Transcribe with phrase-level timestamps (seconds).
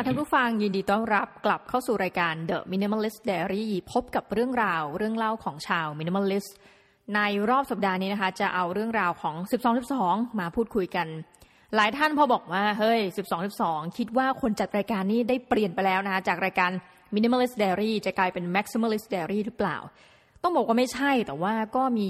[0.00, 6.50] ค่ะท่านผู้ฟังยินดีต้อนรับกลับเข้าสู่รายการ The Minimalist Diary พบกับเรื่องราวเรื่องเล่าของชาว Minimalist
[7.14, 7.20] ใน
[7.50, 11.06] รอบสัปดาห์นี้นะคะ จะเอาเรื่องราวของ 12 12 มาพูดคุยกัน
[11.74, 16.70] หลายท่านพอบอกว่า เฮ้ย 12 12 คิดว่าคนจัดรายการนี้ได้เปลี่ยนไปแล้วนะคะจากรายการ
[17.14, 19.76] Minimalist Diary จะกลายเป็น Maximalist Diary หรือเปล่า
[20.42, 22.08] ต้องบอกว่าไม่ใช่แต่ว่าก็มี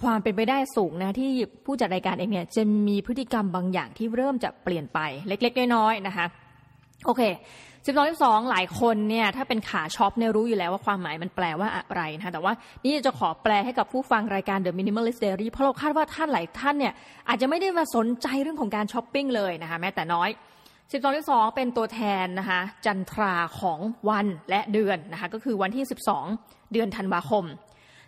[0.00, 1.30] ความเป็นไปได้สูงนะที่
[1.64, 6.26] ผู้จัดรายการเองเนี่ยจะมีพฤติกรรมบางอย่างที่เริ่มจะเปลี่ยนไปเล็ก ๆ น้อยๆนะคะ
[7.06, 7.22] โอเค
[7.84, 12.52] 12 12หลายคนเนี่ยถ้าเป็นขาช็อปเนี่ยรู้อยู่แล้วว่าความหมายมันแปลว่าอะไรนะคะแต่ว่า
[12.84, 16.92] นี่จะขอแปลให้กับผู้ฟังรายการ The Minimalist Diary เพราะเราคาดว่าท่านหลายท่านเนี่ย
[17.28, 20.30] อาจจะไม่ได้มาสนใจเรื่องของการช้อปปิ้งเลยนะคะแม้แต่น้อย
[20.90, 23.78] 12 12เป็นตัวแทนนะคะจันทราของ
[24.08, 25.84] วันและเดือนนะคะก็คือวันที่
[26.28, 27.44] 12 เดือนธันวาคม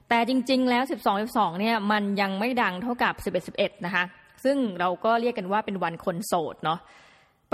[0.09, 4.05] แต่จริง ๆ แล้ว 12 12เนี่ยมันยังไม่ดังเท่ากับ 11 11นะคะ
[4.45, 6.79] ซึ่งเราก็เรียกกันว่าเป็นวันคนโสดเนาะ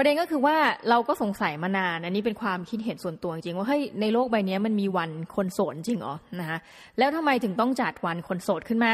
[0.02, 0.56] ประเด็นก็คือว่า
[0.90, 6.58] เราก็สงสัยมานานอันนี้เป็นความคิดเห็นส่วนตัวจริงว่าเฮ้ยในโลกใบนี้มันมีวันคนโสดจริงเหรอนะคะ
[6.98, 8.92] แล้วทำไมถึงต้องจัดวันคนโสดขึ้นมา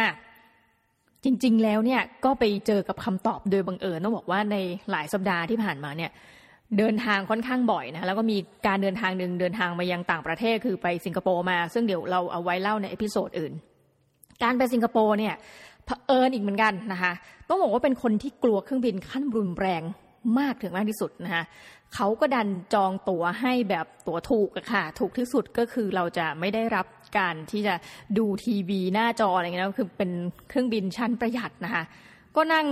[1.24, 4.56] จริง ๆ แล้วเนี่ยก็ไปเจอกับคำตอบโดยบังเอิญต้องบอกว่าใน
[4.90, 6.10] หลายสัปดาห์ที่ผ่านมาเนี่ย
[6.78, 13.52] เดินทางค่อนข้างบ่อยนะแล้วก็มีการเดินทางหนึ่งเดินทางมายังต่างประเทศคือไปสิงคโปร์มา ซึ่งเดี๋ยวเราเอาไว้เล่าใน episode อื่น
[14.42, 15.34] การไปสิงคโปร์เนี่ย
[15.84, 17.12] เผอิญอีกเหมือนกันนะคะ
[17.48, 19.82] ต้องบอกว่าเป็นคนที่กลัวเครื่องบินขั้นรุนแรง
[20.40, 21.44] มากถึงมากที่สุดนะคะ
[21.94, 26.86] เขาก็ดันจองตั๋วให้แบบตั๋วถูกอะค่ะ ถูกที่สุดก็คือเราจะไม่ได้รับ
[27.18, 27.74] การที่จะ
[28.18, 30.10] ดูทีวีหน้าจออะไรเงี้ยคือเป็น
[30.48, 31.84] เครื่องบินชั้นประหยัดนะคะ
[32.36, 32.66] ก็นั่ง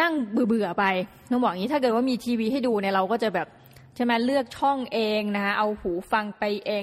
[0.00, 0.84] นั่งเบื่อๆไป
[1.30, 3.48] ต้องบอกอย่างนี้ถ้าเกิดว่ามีทีวีให้ดูเนี่ยเราก็จะแบบ
[3.96, 6.82] ใช่ไหมเลือกช่องเองนะคะเอาหูฟังไปเอง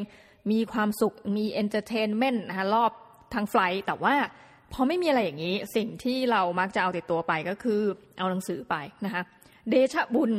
[0.51, 2.91] มีความสุขมี entertainment นะคะตลอด
[3.33, 4.15] ทาง flight แต่ว่า
[4.73, 7.81] พอไม่มีอะไรอย่างนี้ สิ่งที่เรามักจะเอาติดตัวไปก็คือ
[8.17, 9.21] เอาหนังสือไปนะคะ
[9.69, 10.31] เดชะบุญ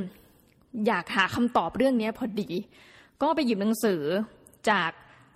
[0.86, 2.50] อยากหาคำตอบเรื่องนี้พอดี
[3.22, 4.02] ก็ไปหยิบหนังสือ
[4.70, 4.90] จาก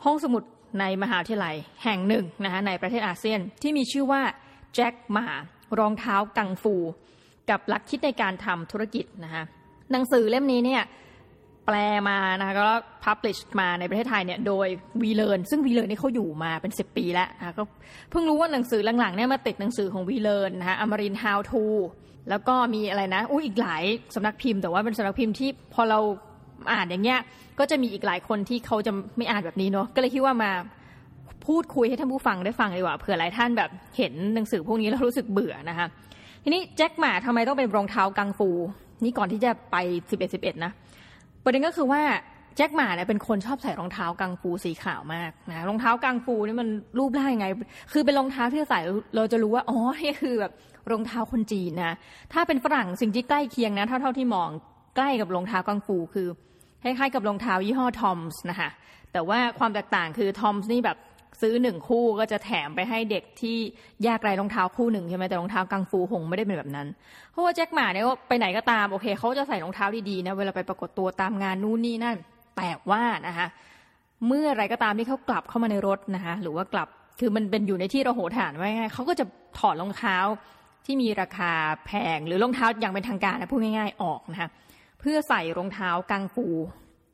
[0.04, 0.42] ห้องสมุด
[0.80, 4.22] ในมหาวิทยาลัยแห่งหนึ่งนะคะในประเทศอาเซียนที่มีชื่อว่า
[4.74, 5.26] แจ็คหมา
[5.78, 6.74] รองเท้ากังฟู
[7.50, 9.42] กับหลักคิดในการทำธุรกิจนะคะ
[9.92, 10.82] หนังสือเล่มนี้เนี่ย
[11.66, 11.76] แปล
[12.08, 14.68] มานะคะก็พับลิชมาในประเทศไทยเนี่ยโดย
[15.02, 17.64] วีเลนซึ่งวีเลนนี่เขาอยู่มาเป็น 10 ปีแล้วนะก็
[18.10, 21.64] เพิ่งรู้ว่าหนังสือหลังๆเนี่ยมาติดหนังสือของวีเลนนะคะอมรินฮาวทู
[22.28, 23.82] แล้วก็มีอะไรนะอุ้ยอีกหลาย
[24.14, 25.98] สำนักพิมพ์ แต่ว่าเป็นสำนักพิมพ์ที่พอเรา
[26.72, 27.20] อ่านอย่างเงี้ย
[27.58, 30.50] ก็จะมีอีกหลายคนที่เขาจะไม่อ่านแบบนี้เนาะก็เลยคิดว่ามา
[31.46, 35.86] พูดคุยให้ท่านผู้ฟังได้ฟังดีกว่าเผื่อหลายท่านแบบเห็นหนังสือพวกนี้แล้วรู้สึกเบื่อนะคะ
[36.42, 38.50] ทีนี้แจ็คหมาทำไมต้องเป็นรองเท้ากังฟู
[39.04, 39.76] นี่ก่อนที่จะไป
[40.10, 40.72] 11 11 นะ
[41.44, 42.02] ประเด็นก็คือว่า
[42.56, 46.68] แจ็คหมาเนี่ยเป็นคนชอบใส่รองเท้ากังฟูสีขาวมากนะรองเท้ากังฟูนี่มัน
[46.98, 47.46] รูปร่างยังไง
[47.92, 48.80] คือเป็นรองเท้าที่ใส่
[49.16, 50.52] เราจะรู้ว่าอ๋อนี่คือแบบ
[50.90, 51.94] รองเท้าคนจีนนะ
[52.32, 54.48] ถ้าเป็นฝรั่งสิ่งที่ใกล้เคียงนะเท่าเท่าที่มอง
[54.96, 56.28] ใกล้กับรองเท้ากังฟูคือ
[56.82, 58.68] คล้ายๆกับรองเท้ายี่ห้อทอมส์นะคะ
[59.12, 60.98] แต่ว่าความแตกต่างคือทอมส์นี่แบบ
[61.40, 63.56] ซื้อหนึ่งคู่ก็จะแถมไปให้เด็กที่
[64.06, 66.88] ยากไรรองเท้าคู่หนึ่งใช่ไหมแต่รองเท้ากังฟูคงไม่ได้เป็นแบบนั้น
[67.30, 72.16] เพราะว่าแจ็คหมาเนี่ยไปไหนก็ตามโอเคเขาจะใส่รองเท้าดีๆนะเวลาไปปรากฏตัวตามงานนู่นนี่นั่น
[72.56, 73.46] แต่ว่านะคะ
[74.26, 76.88] เมื่อไรก็ตามที่เขากลับเข้ามาในรถนะคะหรือว่ากลับ
[77.20, 79.24] คือมันเป็นอยู่ในที่ระโหฐานไว้ไงเขาก็จะ
[79.58, 80.16] ถอดรองเท้า
[80.86, 81.52] ที่มีราคา
[81.86, 84.48] แพงหรือรองเท้าอย่างเป็นทางการนะพูดง่ายๆออกนะคะ
[85.00, 86.46] เพื่อใส่รองเท้ากังฟู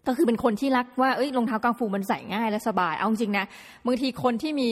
[0.06, 3.46] ก็คือเป็นคนที่รักว่าเอ้ยรองเท้ากังฟูมันใส่ง่ายและสบายเอาจริงนะ
[3.86, 4.68] บางทีคนที่มี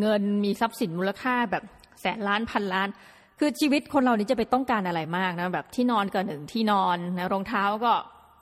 [0.00, 1.62] เงินมีทรัพย์สินมูลค่าแบบ
[2.00, 2.88] แสนล้านพันล้าน
[3.38, 7.92] คือชีวิตคนเรานี้จะไปต้องการอะไรมากนะแบบที่นอนก็หนึ่งที่นอนนะรองเท้าก็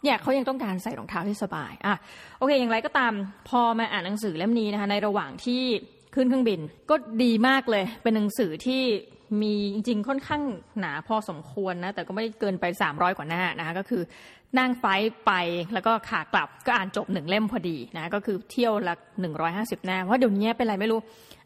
[0.04, 1.94] เนี่ยเขายังต้องการใส่รองเท้าที่สบายอะ
[2.38, 3.12] โอเค อย่างไรก็ตาม
[3.48, 5.62] พอมาอ่านหนังสือเล่มนี้นะคะ ในระหว่างที่
[6.14, 6.60] ขึ้นเครื่องบิน
[6.90, 8.82] ก็ดีมากเลย เป็นหนังสือที่
[9.42, 10.42] มีจริงๆค่อนข้าง
[10.80, 14.02] หนาพอสมควรนะ แต่ก็ไม่เกินไป 300 กว่าหน้านะคะก็คือ
[14.58, 14.84] นั่งไฟ
[15.26, 15.32] ไป
[15.74, 18.94] แล้วก็ขากลับก็อ่านจบหนึ่งเล่มพอดีนะก็คือเที่ยวละ
[19.40, 21.00] 150หน้าเพราะเดี๋ยวนี้เป็นอะไรไม่รู้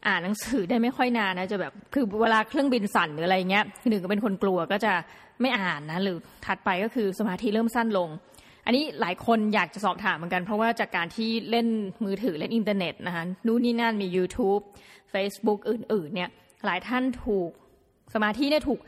[0.07, 4.93] อ่านหนังสือได้ไม่ค่อยนานนะจะแบบคือเวลาเครื่องบินสั่นหรืออะไรเงี้ยหนึ่งก็เป็นคนกลัวก็จะ
[5.41, 8.09] ไม่อ่านนะหรือถัดไปก็คือสมาธิเริ่มสั้นลง
[8.65, 11.67] อันนี้หลายคนอยากจะสอบถามเหมือนกัน เพราะว่าจากการที่เล่น
[12.05, 14.61] มือถือเล่นอินเทอร์เน็ตนะคะนู่นนี่นั่นมี YouTube
[15.13, 16.29] Facebook อื่น ๆ เนี่ย
[16.65, 17.49] หลายท่านถูก
[18.13, 18.79] สมาธิเนี่ยถูก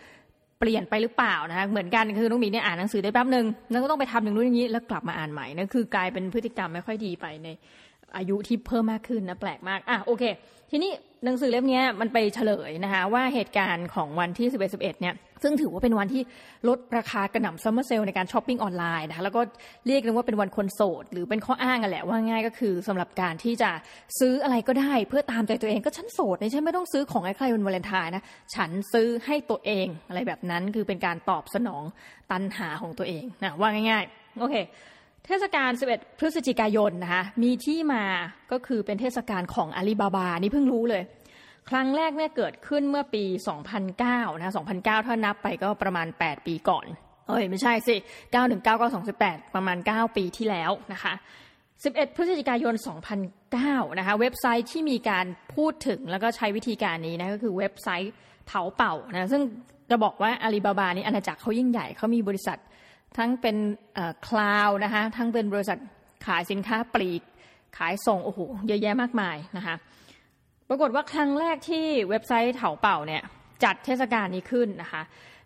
[0.60, 7.48] เปลี่ยนไปหรือเปล่านะคะเหมือนกันคือน้องมีเนี่ยอ่านหนังสือได้แป๊บหนึ่งแล้วก็ต้องไปทำอย่างนู้นอย่างนี้แล้วกลับมาอ่านใหม่นั่นคือกลายเป็นพฤติกรรมไม่ค่อยดีไปใน
[8.18, 10.24] อายุที่เพิ่มมากขึ้นนะแปลกมากอะโอเค
[10.74, 10.92] ทีนี้
[11.26, 16.24] หนังสือเล่มนี้มันไปเฉลยนะคะว่าเหตุการณ์ของวันที่ 11 11 เนี่ย ซึ่งถือว่าเป็นวันที่
[16.68, 19.42] ลดราคากระหน่ำ summer sale ในการช้อปปิ้งออนไลน์นะคะแล้วก็
[19.88, 23.70] เรียกกันว่าเป็นวันคนโสด หรือเป็นข้ออ้างกันแหละว่าง่ายก็คือสำหรับการที่จะ
[24.20, 28.24] ซื้ออะไรก็ได้ เพื่อตามใจตัวเองก็ฉันโสดนี่ฉันไม่ต้องซื้อของให้ใครวันวาเลนไทน์นะ
[28.56, 31.84] ฉันซื้อให้ตัวเองอะไรแบบนั้นคือเป็นการตอบสนอง
[32.32, 34.56] ตันหาของตัวเองนะว่าง่ายๆโอเค
[35.26, 38.04] เทศกาล 11 พฤศจิกายนนะคะมีที่มา
[38.52, 41.04] ก็คือเป็นเทศกาลของอาลีบาบา นี่เพิ่งรู้เลย
[41.70, 43.24] ครั้งแรกเนี่ยเกิดขึ้นเมื่อปี
[43.82, 46.86] 2009 นะ 2009 ถ้านับไปก็ประมาณ 8 ปีก่อน
[47.28, 47.96] เอ้ย ไม่ใช่สิ
[48.36, 48.88] 919ก็
[49.22, 51.14] 28 ประมาณ 9 ปีที่แล้วนะคะ
[51.64, 52.74] 11 พฤศจิกายน
[53.36, 55.26] 2009 นะคะ เว็บไซต์ที่มีการ
[55.56, 58.14] พูดถึงแล้วก็ใช้วิธีการนี้นะก็คือเว็บไซต์
[58.48, 59.42] เถาเป่านะซึ่ง
[59.90, 62.58] จะบอกว่าอาลีบาบานี่อาณาจักรเขายิ่งใหญ่เขามีบริษัท
[63.18, 63.58] ทั้งเป็น
[64.28, 65.78] คลาวนะคะทั้งเป็นบริษัท
[66.26, 67.22] ขายสินค้าปลีก
[67.78, 69.76] ขายส่งโอ้โหเยอะแยะมากมายนะคะ
[70.70, 73.22] ปรากฏว่าครั้งแรกที่เว็บไซต์เถาเป่าเนี่ย
[73.64, 75.02] จัดเทศกาลนี้ขึ้นนะคะ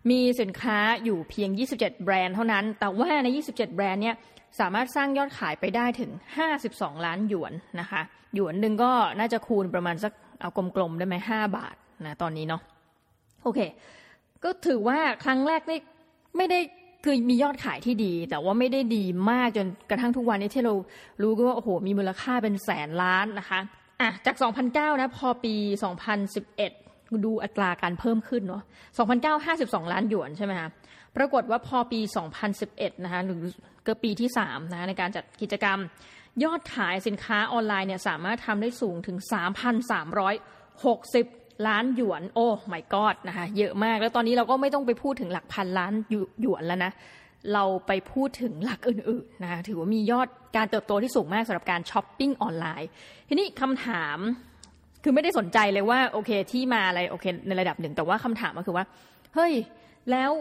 [0.09, 4.15] มีสินค้าอยู่เพียง 27 แบรนด์เท่านั้น แต่ว่าใน 27 แบรนด์เนี่ย
[4.59, 6.11] สามารถสร้างยอดขายไปได้ถึง
[6.57, 8.01] 52 ล้านหยวนนะคะ
[8.33, 11.75] หยวนหนึ่งก็น่าจะคูณประมาณสักเอากลมๆได้ไหมห้าบาท
[12.05, 12.61] นะตอนนี้เนาะ
[13.43, 13.59] โอเค
[14.43, 15.79] ก็ถือว่าครั้งแรกนี่
[16.37, 16.59] ไม่ได้
[17.05, 20.73] คือมียอดขายที่ดี แต่ว่าไม่ได้ดีมากจนกระทั่งทุกวันนี้ที่เรา
[21.21, 23.59] รู้ก็ว่าโอ้โหมีมูลค่าเป็นแสนล้านนะคะ
[24.01, 24.35] อะจาก
[24.67, 25.55] 2009 นะพอปี
[26.39, 28.63] 2011 ดูอัตราการเพิ่มขึ้นเนาะ
[29.05, 30.69] 2009 52 ล้านหยวนใช่ไหมคะ
[31.15, 31.99] ปรากฏว่าพอปี
[32.51, 33.41] 2011 นะคะหรือ
[33.83, 35.79] เก็ปีที่3นะคะในการจัดกิจกรรม
[36.43, 39.17] ยอดขายสินค้าออนไลน์เนี่ยสามารถทำได้สูงถึง
[40.75, 45.93] 3,360 ล้านหยวน โอ้ไม่กอดนะคะเยอะมากแล้วตอนนี้เราก็ไม่ต้องไปพูดถึงหลักพันล้าน
[46.41, 46.91] หยวนแล้วนะ
[47.53, 52.89] เราไปพูดถึงหลักอื่นๆนะคะถือว่ามียอดการเติบโตที่สูงมากสำหรับการช้อปปิ้งออนไลน์
[53.27, 54.17] ทีนี้คำถาม
[55.03, 58.85] คือไม่ได้สนใจเลยว่าโอเคที่มาอะไรโอเคในระดับหนึ่ง แต่ว่าคำถามก็คือว่า
[59.35, 59.53] เฮ้ย
[60.11, 60.31] แล้ว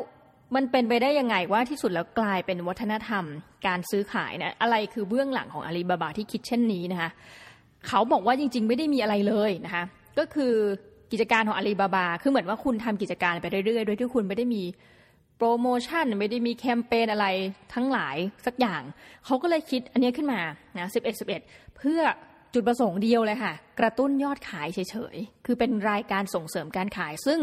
[0.55, 3.25] มันเป็นไปได้ยังไงว่าที่สุดแล้วกลายเป็นวัฒนธรรม
[3.67, 7.10] การซื้อขายนะอะไรคือเบื้องหลังของอาลีบาบาที่คิดเช่นนี้นะคะ
[7.88, 9.84] เขาบอกว่าจริงๆ ไม่ได้มีอะไรเลยนะคะ
[10.19, 10.55] ก็คือ
[11.14, 14.62] กิจการของอาลีบาบา คือเหมือนว่าคุณทำกิจการไปเรื่อยๆ โดยที่คุณไม่ได้มี
[15.38, 17.26] โปรโมชั่นไม่ได้มีแคมเปญอะไร
[17.75, 18.16] ทั้งหลาย
[18.46, 18.82] สักอย่าง
[19.25, 20.40] เขาก็เลยคิดอันนี้ขึ้นมา
[20.78, 22.00] นะ11 11 เพื่อ
[22.55, 27.40] จุดประสงค์เดียวเลยค่ะ กระตุ้นยอดขายเฉยๆ คือเป็นรายการส่งเสริมการขาย ซึ่ง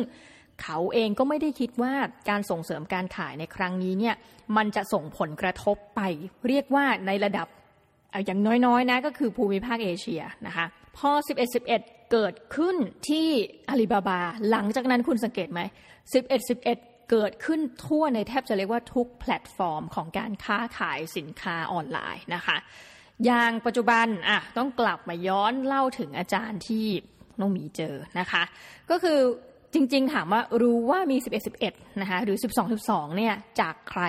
[0.62, 1.94] เขาเองก็ไม่ได้คิดว่า
[2.30, 4.16] การส่งเสริมการขายในครั้งนี้เนี่ย
[4.58, 6.02] มันจะส่งผลกระทบไป
[6.48, 7.48] เรียกว่าในระดับ
[8.26, 10.66] อย่างน้อยๆนะก็คือภูมิภาคเอเชียนะคะ
[10.98, 12.76] พอ 11 11 เกิดขึ้น
[13.08, 13.28] ที่
[13.70, 14.20] อาลีบาบา
[14.50, 15.62] หลังจากนั้นคุณสังเกตไหม
[16.06, 22.58] 11 11 เกิดขึ้นทั่วในแทบจะเรียกว่าทุกแพลตฟอร์มของการค้าขายสินค้าออนไลน์นะคะ
[23.26, 26.86] อย่างปัจจุบันอะต้องกลับมาย้อนเล่าถึงอาจารย์ที่
[27.40, 28.44] น้องมีเจอนะคะ
[28.90, 29.20] ก็คือ
[29.74, 34.04] จริงๆ ถามว่ารู้ว่ามี 11 11 นะคะหรือ 12 12 เนี่ยจากใคร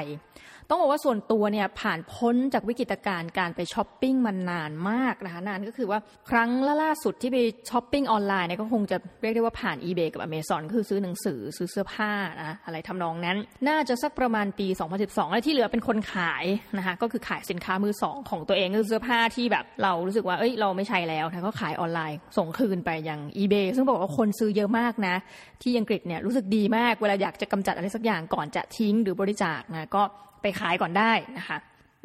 [0.74, 5.98] ต้องบอกว่าส่วนตัวเนี่ยผ่านพ้นจากวิกฤตการณ์การไปช้อปปิ้งมันนานมากนะคะนานก็คือว่า
[6.30, 6.50] ครั้ง
[6.82, 7.38] ล่าสุดที่ไป
[7.70, 13.36] ช้อปปิ้งออนไลน์เนี่ยก็คงจะเรียกได้ว่าผ่าน eBay กับ Amazon คือซื้อหนังสือซื้อเสื้อผ้านะอะไรทำนองนั้น
[13.68, 14.66] น่าจะสักประมาณปี
[15.00, 16.44] 2012 และที่เหลือเป็นคนขาย
[16.78, 25.14] นะคะก็คือขายสินค้ามือสองของตัวเองคือเสื้อผ้าที่แบบเรารู้สึกว่าเอ้ยเราไม่ใช้แล้วนะก็ขายออนไลน์ ส่งคืนไปยัง eBay ซึ่งบอกว่าคนซื้อเยอะมากนะ
[25.62, 30.04] ที่อังกฤษเนี่ยรู้สึกดีมากเวลาอยากจะกำจัดอะไรสักอย่างก่อนจะทิ้งหรือบริจาคนะก็
[30.42, 31.56] ไปขายก่อนได้นะคะ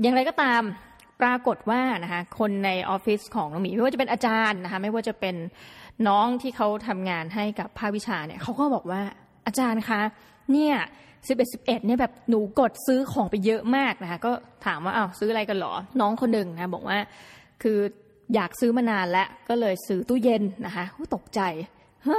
[0.02, 0.62] อย่างไรก็ตาม
[1.22, 5.36] ปรากฏว่านะคะคนในออฟฟิศของน้องหมีไม่ว่าจะเป็นอาจารย์นะคะไม่ว่าจะเป็น
[6.08, 9.02] น้องที่เขาทำงานให้กับภาควิชาเนี่ยเขาก็บอกว่า
[9.48, 10.02] อาจารย์คะ
[10.54, 10.76] เนี่ย
[11.28, 14.32] สิบเอ็ดสิบเอ็ดเนี่ยแบบหนูกดซื้อของไปเยอะมากนะคะก็
[14.66, 16.98] ถามว่าอ้าวซื้ออะไรกันหรอ น้องคนหนึ่งนะบอกว่า
[17.64, 17.78] คือ
[18.36, 21.42] อยากซื้อมานานแล้วก็เลยซื้อตู้เย็นนะคะตกใจ
[22.04, 22.18] เฮ้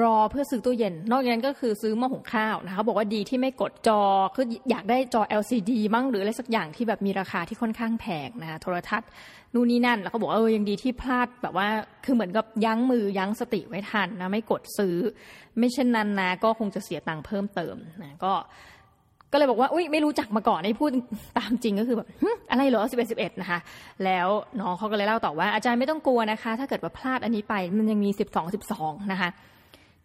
[0.00, 4.00] รอเพื่อซื้อตู้เย็น นอกจากนั้นก็คือซื้อหม้อหุงข้าวนะคะบอกว่าดีที่ไม่กดจอ
[4.36, 9.08] คืออยากได้จอ LCD มั้งหรืออะไรสักอย่างที่แบบมีราคาที่ค่อนข้างแพงนะคะโทรทัศน์
[9.54, 11.68] นู่นนี่นั่น แล้วก็บอกเออยังดีที่พลาดแบบว่า
[12.04, 14.96] คือเหมือนกับยั้งมือยั้งสติไว้ทันนะไม่กดซื้อ
[15.58, 18.32] ไม่เช่นนั้นนะก็คงจะเสียตังค์เพิ่มเติมนะก็
[19.32, 20.90] ก็เลยบอกว่าอุ้ยไม่รู้จักมาก่อนให้พูด
[21.38, 22.08] ตามจริงก็คือแบบ
[22.50, 23.60] อะไรเหรอสิบเอ็ดสิบเอ็ดนะคะ
[24.04, 24.28] แล้ว
[24.60, 29.30] น้องเขาก็เลยเล่าต่อว่าอาจารย์ไม่ต้องกลัวนะคะ ถ้าเกิดว่าพลาดอันนี้ไปมันยังมีสิบสองสิบสองนะคะ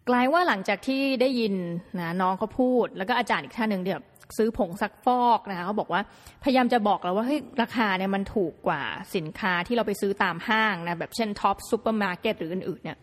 [0.08, 1.54] กลายว่าหลังจากที่ได้ยิน
[1.98, 4.02] นะน้องเขาพูด แล้วก็อาจารย์อีกท่านหนึ่งเดี๋ยว
[4.36, 6.02] ซื้อผงซักฟอกนะคะเขาบอกว่า
[6.44, 8.82] พยายามจะบอกเราว่าเฮ้ยราคาเนี่ยมันถูกกว่า
[9.14, 12.98] สินค้าที่เราไปซื้อตามห้างนะแบบเช่นท็อปซูเปอร์มาร์เก็ตหรืออื่นๆเนี่ย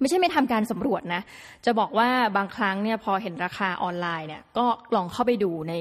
[0.00, 1.22] ไม่ใช่ไม่ทำการสำรวจนะ
[1.66, 5.74] จะบอกว่าบางครั้งเนี่ยพอเห็นราคาออนไลน์เนี่ยก็ลองเข้าไปดูใน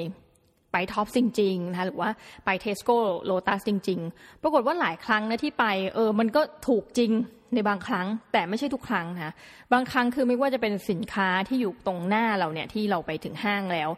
[0.72, 2.10] ไปท็อปจริงๆนะคะหรือว่า
[2.46, 5.66] ไปเทสโก้โลตัสจริง ๆ ปรากฏว่าหลายครั้งนะที่ไป
[5.96, 7.12] เออมันก็ถูกจริง
[7.54, 9.34] ในบางครั้งแต่ไม่ใช่ทุกครั้งนะ
[9.74, 13.90] บางครั้งคือไม่ว่าจะเป็นสินค้าที่อยู่ตรงหน้าเราเนี่ยที่เราไปถึงห้างแล้ว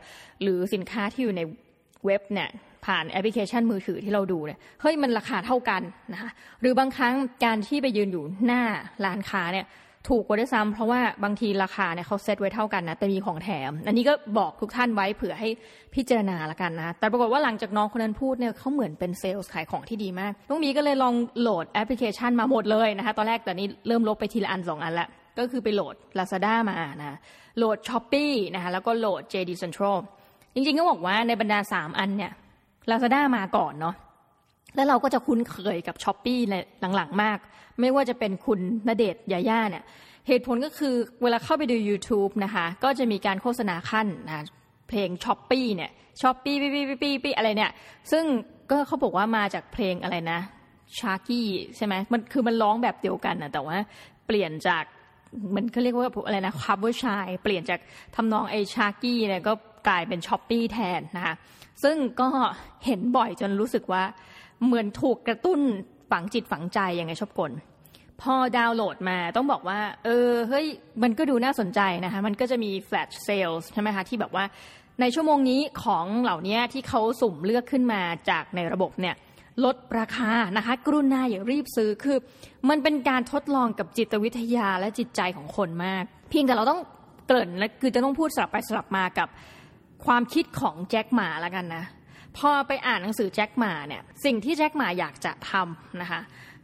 [0.42, 1.42] หรือสินค้าที่อยู่ใน
[2.06, 2.50] เว็บเนี่ย
[2.86, 5.82] ผ่านแอปพลิเคชันมือถือที่เราดูเนี่ยเฮ้ยมันราคาเท่ากัน
[6.14, 7.14] นะคะหรือบางครั้ง
[7.46, 8.62] การที่ไปยืนอยู่หน้า
[9.06, 9.66] ร้านค้าเนี่ย
[10.08, 15.50] ถูกกว่าด้วยซ้ำเพราะว่าบางทีราคาเนี่ยเขาเซตไว้เท่ากันนะ แต่มีของแถม อันนี้ก็บอกทุกท่านไว้เผื่อให้
[15.96, 25.08] พิจารณาละกันนะ แต่ปรากฏว่าหลังจากน้องคนนั้นพูดเนี่ยเขาเหมือนเป็นเซลส์ขายของที่ดีมากน้องมีก็เลยลองโหลดแอปพลิเคชันมาหมดเลยนะคะตอนแรกตอนนี้เริ่มลบไปทีละอันสองอันละ
[25.40, 27.18] ก็คือไปโหลด Lazada มานะ
[27.58, 29.98] โหลด s h อ p e e นะคะแล้วก็โหลด JD Central
[30.54, 32.32] จริงๆก็บอกว่าในบรรดาสามอันเนี่ย
[32.90, 33.96] Lazada มาก่อนเนาะ
[34.76, 36.56] แล้วเราก็จะคุ้นเคยกับ Shopee ใน
[36.96, 37.38] หลังๆ มาก
[37.80, 39.84] ไม่ว่าจะเป็นคุณณเดชน์ญาญ่าเนี่ย
[40.28, 44.46] เหตุผลก็คือเวลาเข้าไปดู YouTube นะคะก็จะมีการโฆษณาคั่นนะ
[44.88, 47.72] เพลง Shopee เนี่ย Shopee ปี้ปี้ปี้ปี้อะไรเนี่ย
[48.12, 48.24] ซึ่ง
[48.70, 50.40] ก็เขาบอกว่ามาจากเพลงอะไรนะ
[51.00, 53.78] ชาร์กี้ใช่ไหมมันคือมันร้องแบบเดียวกันนะแต่ว่า
[54.28, 54.84] เปลี่ยนจาก
[55.56, 57.80] มันเขาเรียกว่าอะไรนะคับเวอร์ชายเปลี่ยนจาก
[58.16, 59.54] ทำนองไอชาร์กี้เนี่ยก็
[59.88, 61.36] กลายเป็นช้อปปี้แทนนะคะ
[61.84, 62.30] ซึ่งก็
[62.86, 64.04] เห็นบ่อยจนรู้สึกว่า
[64.66, 65.60] เหมือนถูกกระตุ้น
[66.12, 67.52] ฝังจิตฝังใจยังไงชอบกล
[68.22, 70.66] พอดาวน์โหลดมาต้องบอกว่า เออเฮ้ย
[71.04, 74.46] มันก็ดูน่าสนใจนะคะ มันก็จะมีแฟลชเซลส์ใช่ไหมคะที่แบบว่า
[75.02, 79.16] ในชั่วโมงนี้ของเหล่านี้ที่เขาสุ่มเลือกขึ้นมาจากในระบบเนี่ย
[79.66, 82.18] ลดราคานะคะ กรุณาอย่ารีบซื้อคือ
[82.70, 86.82] มันเป็นการทดลองกับจิตวิทยาและจิตใจของคนมาก เพียงแต่เราต้อง
[87.28, 89.28] เกริ่นและคือจะต้องพูดสลับไปสลับมากับ
[90.06, 91.84] ความคิดของแจ็คหมาแล้วกันนะ
[92.38, 96.22] พอไปอ่านหนังสือแจ็คหมาเนี่ยสิ่งที่แจ็คหมาอยากจะทำนะคะ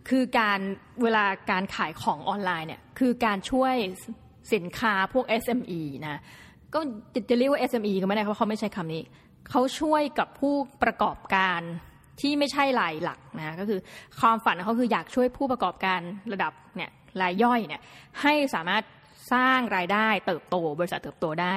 [0.10, 0.60] คือการ
[1.02, 3.74] เวลาการขายของออนไลน์เนี่ยคือการช่วย
[4.54, 6.22] สินค้าพวก SME นะ
[6.74, 6.80] ก็
[7.30, 9.04] จะเรียกว่า SME ก็ไม่ได้เพราะเขาไม่ใช้คำนี้
[9.50, 11.62] เขาช่วยกับผู้ประกอบการ
[12.22, 13.80] ที่ไม่ใช่รายหลักนะก็คือ
[14.20, 16.00] ความฝันเขาคืออยากช่วยผู้ประกอบการ
[16.34, 16.92] ระดับเนี่ย
[17.22, 17.82] รายย่อยเนี่ย
[18.22, 18.84] ให้สามารถ
[19.34, 21.54] สร้างรายได้เติบโต บริษัทเติบโตได้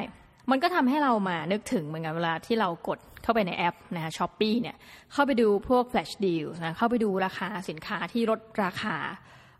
[0.50, 4.76] มันก็ทำให้เรามานึกถึงเหมือนกันเวลาที่เรากด เข้าไปในแอปนะฮะช้อปปีเนี่ย
[5.12, 8.96] เข้าไปดูพวกแฟลชดีลนะเข้าไปดูราคาสินค้าที่ลดราคา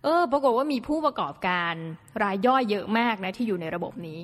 [0.02, 1.75] เออปรากฏว่ามีผู้ประกอบการ
[2.22, 4.20] รายย่อยเยอะมากนะที่อยู่ในระบบนี้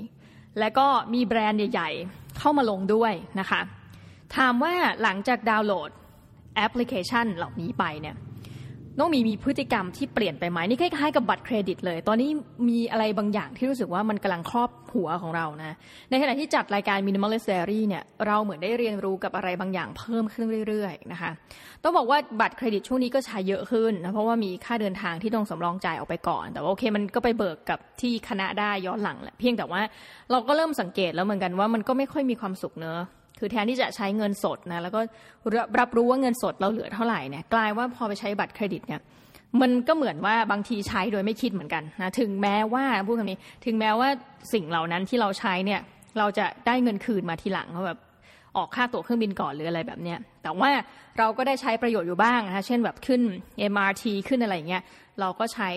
[0.59, 3.61] และก็มีแบรนด์ใหญ่ ๆ เข้ามาลงด้วยนะคะ
[4.37, 5.91] ถามว่าหลังจากดาวน์โหลด
[6.57, 8.17] แอปพลิเคชันเหล่านี้ไปเนี่ย
[8.99, 12.31] น้องมีมีพฤติกรรมที่เปลี่ยนไปไหมนี่คล้ายๆกับบัตรเครดิตเลย ตอนนี้
[12.69, 15.77] มีอะไรบางอย่างที่รู้สึกว่ามันกำลังครอบหัวของเรานะ
[16.11, 21.31] ในขณะที่จัดรายการ Minimalist Diary เนี่ยเราเหมือนได้เรียนรู้กับอะไรบางอย่างเพิ่มขึ้นเรื่อยๆนะคะ
[21.83, 29.81] ต้องบอกว่าบัตรเครดิตช่วงนี้ก็ใช้เยอะขึ้นนะเพราะว่ามีค่าเดินทางที่ต้องสำรองจ่ายออกไปก่อน แต่ว่าโอเคมันก็ไปเบิกกับที่คณะได้ย้อนหลังแหละเพียงแต่ว่า
[30.31, 33.01] เราก็เริ่มสังเกตแล้วเหมือนกันว่ามันก็ไม่ค่อยมีความสุขเนอะ
[33.45, 35.01] คือแทนที่จะใช้เงินสดนะแล้วก็
[35.81, 39.01] รับรู้ว่าเงินสดเราเหลือเท่าไหร่เนี่ยกลายว่าพอไปใช้บัตรเครดิตเนี่ย
[39.61, 44.09] มันก็เหมือนว่าบางทีใช้โดยไม่คิดเหมือนกันนะถึงแม้ว่าพูดคำนี้ถึงแม้ว่า
[44.53, 45.81] สิ่งเหล่านั้นที่เราใช้เนี่ย
[46.19, 47.99] เราจะได้เงินคืนมาทีหลังแบบ
[48.57, 50.71] ออกค่าตั๋วเครื่องบินก่อนหรืออะไรแบบเนี้ยแต่ว่า
[51.19, 53.23] เราก็ได้ใช้ประโยชน์อยู่บ้างนะคะเช่นแบบขึ้น
[53.73, 54.83] MRT ขึ้นอะไรเงี้ย
[55.21, 55.71] เราก็ใช้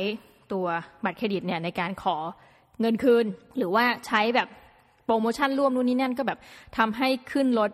[0.54, 0.66] ตัว
[1.04, 2.16] บัตรเครดิตเนี่ยในการขอ
[2.82, 3.26] เงินคืน
[3.58, 4.48] หรือว่าใช้แบบ
[5.08, 6.40] โปรโมชั่นร่วมนู่นนี่นั่นก็แบบ
[6.78, 7.72] ทำให้ขึ้นรถ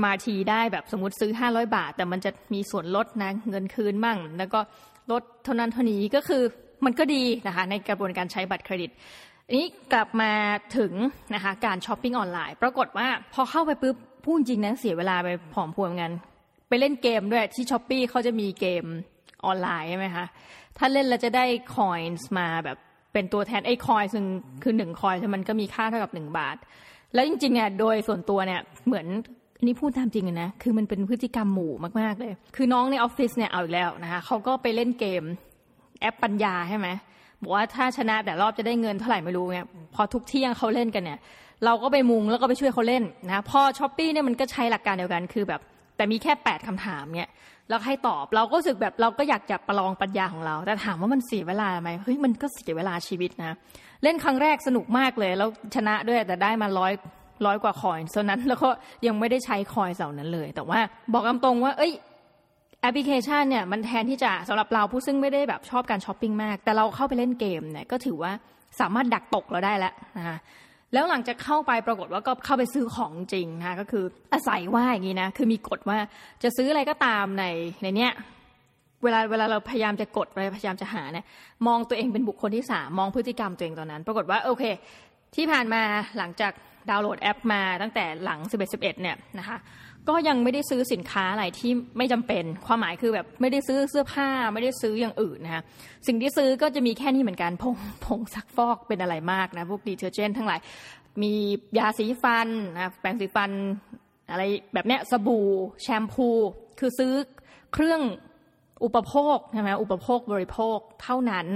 [0.00, 4.60] MRT ได้แบบสมมติซื้อ 500 บาท แต่มันจะมีส่วนลดนะเงินคืนมั่ง แล้วก็
[5.12, 6.42] ลดเท่านั้นเท่านี้ก็คือ
[6.84, 8.90] มันก็ดีนะคะในกระบวนการใช้บัตรเครดิต
[9.56, 10.32] นี้กลับมา
[10.76, 10.92] ถึง
[11.34, 16.12] นะคะการช้อปปิ้งออนไลน์ ปรากฏว่าพอเข้าไปปุ๊บพูดจริงนะเสียเวลาไปแถมพ่วงกัน
[16.68, 18.84] ไปเล่นเกมด้วยที่ Shopee เขาจะมีเกม
[19.44, 20.26] ออนไลน์ใช่ไหมคะ
[20.78, 22.78] ถ้าเล่นแล้วจะได้ coin มาแบบ
[23.12, 24.24] เป็นตัวแทนไอ้คอยซึ่ง
[24.62, 26.56] คือหนึ่งคอยมันก็มีค่าเท่ากับหนึ่งบาท
[27.14, 29.06] แล้วจริงๆเนี่ยโดยส่วนตัวเนี่ยเหมือน
[29.66, 35.22] นี่พูดตามจริงนะคือมันเป็นพฤติกรรมหมู่มากๆเลย คือน้องในออฟฟิศเนี่ยเอาอีกแล้วนะคะเขาก็ไปเล่นเกม
[36.00, 36.88] แอปปัญญาใช่ไหม
[37.42, 41.18] บอกว่าถ้าชนะแต่ละรอบจะได้เงินเท่าไหร่ไม่รู้เนี่ยพอทุกเที่ยงเขาเล่นกันเนี่ย
[41.64, 45.60] เราก็ไปมุงแล้วก็ไปช่วยเขาเล่นนะพอ Shopee เนี่ยมันก็ใช้หลักการเดียวกันคือแบบ
[45.96, 47.30] แต่มีแค่แปดคำถามเนี่ย
[47.68, 53.56] แล้วให้ตอบเราก็รู้สึกแบบเราก็อยากจะประลองปัญญาของเรา แต่ถามว่ามันเสียเวลาไหมเฮ้ยมันก็เสียเวลาชีวิตนะ
[54.02, 56.92] เล่นครั้งแรกสนุกมากเลย แล้วชนะด้วยแต่ได้มาร้อย
[57.46, 58.68] ร้อยกว่า coin เท่านั้นแล้วก็
[59.06, 60.80] ยังไม่ได้ใช้ coin เหล่านั้นเลย แต่ว่า
[61.12, 61.92] บอกตรงว่า เอ้ย
[62.82, 68.32] แอปพลิเคชันเนี่ยมันแทนที่จะสำหรับเราผู้ซึ่งไม่ได้แบบชอบการช้อปปิ้งมาก แต่เราเข้าไปเล่นเกมเนี่ยก็ถือว่า
[68.80, 70.36] สามารถดักตกเราได้แล้วนะคะ
[70.92, 75.98] แล้วหลังจากเข้าไปปรากฏว่าก็เข้าไปซื้อของจริงนะคะก็คืออาศัยว่าอย่างนี้นะคือมีกฎว่า
[76.42, 77.44] จะซื้ออะไรก็ตามใน
[77.82, 78.12] ในเนี้ย
[79.02, 80.26] เวลาเวลาเราพยายามจะกด
[80.56, 81.26] พยายามจะหาเนี่ย
[81.66, 84.64] มองตัวเองเป็นบุคคลที่สามมองพฤติกรรมตัวเองตอนนั้น ปรากฏว่าโอเค
[85.34, 85.82] ที่ผ่านมา
[86.18, 86.52] หลังจาก
[86.90, 89.56] ดาวน์โหลดแอปมาตั้งแต่หลัง 11 11 เนี่ยนะคะ
[90.08, 95.62] ก็ยังไม่ได้ซื้อสินค้าอะไรที่ไม่จำเป็น ความหมายคือแบบไม่ได้ซื้อเสื้อผ้าไม่ได้ซื้ออย่างอื่นนะคะ
[96.06, 97.74] สิ่งที่ซื้อก็จะมีแค่นี้เหมือนกันผง
[98.06, 100.60] ผงซักฟอกเป็นอะไรมากนะพวกดีเทอร์เจนทั้งหลาย
[101.22, 101.32] มี
[101.78, 103.50] ยาสีฟันนะแปรงสีฟัน
[104.30, 104.42] อะไร
[104.74, 105.46] แบบเนี้ยสบู่
[105.82, 106.28] แชมพู
[106.78, 107.12] คือซื้อ
[107.72, 108.00] เครื่อง
[108.84, 111.46] อุปโภคใช่ไหมอุปโภคบริโภคเท่านั้น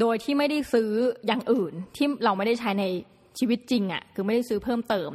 [0.00, 0.90] โดยที่ไม่ได้ซื้อ
[1.26, 2.84] อย่างอื่นที่เราไม่ได้ใช้ใน
[3.38, 5.10] ชีวิตจริงอะ่ะคือไม่ได้ซื้อเพิ่มเติม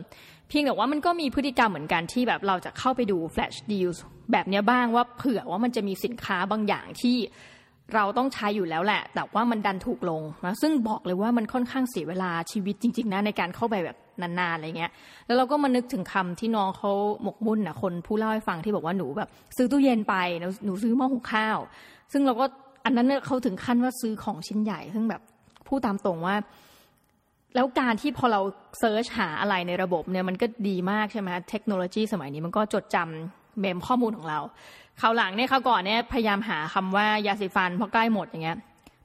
[0.50, 3.98] เพียงแต่ว่ามันก็มีพฤติกรรมเหมือนกันที่แบบเราจะเข้าไปดู flash deals
[4.32, 7.18] แบบนี้บ้างว่าเผื่อว่ามันจะมีสินค้าบางอย่างที่
[7.96, 14.92] เราต้องใช้อยู่แล้วแหละ แต่ว่ามันดันถูกลงนะซึ่งบอกเลยว่ามันค่อนข้างเสียเวลาชีวิตจริง ๆนะในการเข้าไปแบบนานๆอะไรเงี้ย
[15.26, 16.92] แล้วเราก็มานึกถึงคำที่น้องเขา
[17.24, 20.16] หมกมุ่นนะคนผู้เล่าให้ฟังที่บอกว่าหนูแบบ ซื้อตู้เย็นไป
[20.66, 21.58] หนูซื้อหม้อหุงข้าว
[22.12, 22.46] ซึ่งเราก็
[22.86, 25.22] อันนั้นเขาถึงขั้นว่าซื้อของชิ้นใหญ่ ซึ่งแบบ
[25.68, 26.36] พูดตามตรงว่า
[27.56, 28.42] แล้วการที่พอเรา
[28.80, 34.40] เซิร์ชหาอะไรในระบบเนี่ยมันก็ดีมากใช่ไหมเทคโนโลยีสมัยนี้มันก็จดจำเมมข้อมูลของเรา
[35.02, 38.58] คราวหลังเนี่ยเขาก่อนเนี่ยพยายามหาคำว่ายาสีฟันพอใกล้หมดอย่างเงี้ย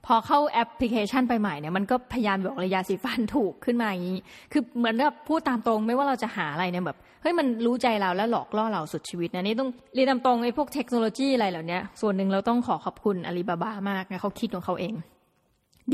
[0.05, 4.17] พอเข้าแอปพลิเคชันไปใหม่เนี่ยมันก็พยายามบอกเลยยาสีฟันถูกขึ้นมาอย่างนี้
[4.51, 14.93] คือเหมือนกับพูดตามตรงไม่ว่าเราจะหาอะไรเนี่ยแบบเฮ้ยมันรู้ใจเราแล้วหลอกล่อเราสุดชีวิตนะนี่ต้องเรียนตามตรงไอ้พวกเทคโนโลยีอะไรเหล่านี้ส่วนหนึ่งเราต้องขอขอบคุณอาลีบาบามากนะเขาคิดของเขาเอง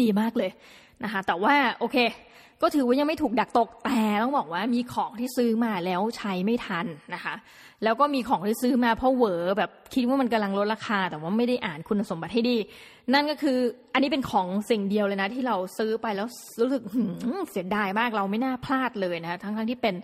[0.01, 0.51] ดีมากเลย
[1.03, 1.97] นะคะแต่ว่าโอเค
[2.61, 7.35] ก็ถือว่ายังไม่ถูกดักตกแต่ต้องบอกว่ามีของที่ซื้อมาแล้วใช้ไม่ทันนะคะ
[7.83, 12.57] แล้วก็มีของที่ซื้อมาเพราะเหวอแบบคิดว่ามันกำลังลดราคา แต่ว่าไม่ได้อ่านคุณสมบัติให้ดี
[13.13, 13.57] นั่นก็คือ
[13.93, 16.27] อันนี้เป็นของสิ่งเดียวเลยนะ ที่เราซื้อไปแล้ว
[16.61, 16.83] รู้สึก
[17.51, 19.95] เสียดายมากเราไม่น่าพลาดเลยนะทั้งทั้งที่เป็น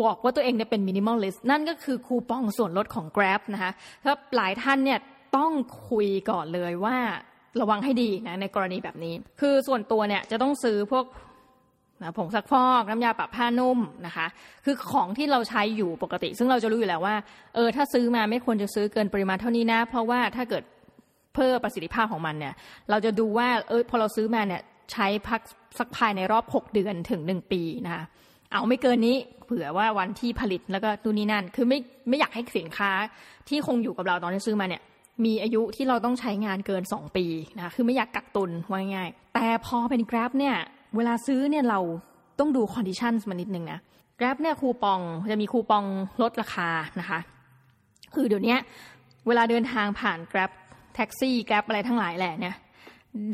[0.00, 3.72] บอกว่าตัวเองเนี่ยเป็น minimalist นั่นก็คือคูปองส่วนลดของ Grab นะคะ
[4.04, 4.98] ถ้าหลายท่านเนี่ย
[5.36, 5.52] ต้อง
[5.88, 6.96] คุยก่อนเลยว่า
[7.60, 11.04] ระวังให้ดีนะในกรณีแบบนี้ คือส่วนตัวเนี่ยจะต้องซื้อพวก
[12.02, 14.26] นะผงซักฟอกน้ำยาปรับผ้านุ่มนะคะ
[14.64, 17.16] คือของที่เราใช้อยู่ปกติ ซึ่งเราจะรู้อยู่แล้วว่า
[17.54, 20.62] เออถ้าซื้อมาไม่ควรจะซื้อเกินปริมาณเท่านี้นะ เพราะว่าถ้าเกิด
[21.34, 22.54] เพิ่มประสิทธิภาพของมันเนี่ย
[22.90, 24.62] เราจะดูว่าเออพอเราซื้อมาเนี่ย
[24.92, 25.40] ใช้พัก
[25.78, 28.04] สักภายในรอบ 6 เดือนถึง 1 ปีนะคะ
[28.52, 32.90] เอาไม่เกินนี้เผื่อว่าวันที่ผลิตแล้วก็ดูนี่นั่น คือไม่ไม่อยากให้สินค้า
[33.48, 34.82] ที่คงอยู่กับเราตอนที่ซื้อมาเนี่ย
[35.24, 40.56] มีอายุที่เราต้องใช้งานเกิน 2 ปีนะคะคือไม่อยากกักตุนว่าง่ายแต่พอเป็น Grab เนี่ย
[40.96, 41.80] เวลาซื้อเนี่ยเรา
[42.38, 43.80] ต้องดู condition มานิดนึงนะ
[44.18, 45.84] Grab เนี่ยคูปองจะมีคูปอง
[46.22, 46.68] ลดราคา
[47.00, 47.18] นะคะ
[48.14, 48.56] คือเดี๋ยวนี้
[49.26, 50.50] เวลาเดินทางผ่าน Grab
[50.94, 52.54] แท็กซี่ Grab อะไรทั้งหลายแหละเนี่ย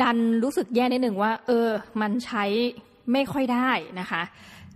[0.03, 1.69] ดันรู้สึกแย่นิดหนึ่งว่า เออ
[2.01, 2.45] มันใช้
[3.13, 4.23] ไม่ค่อยได้นะคะ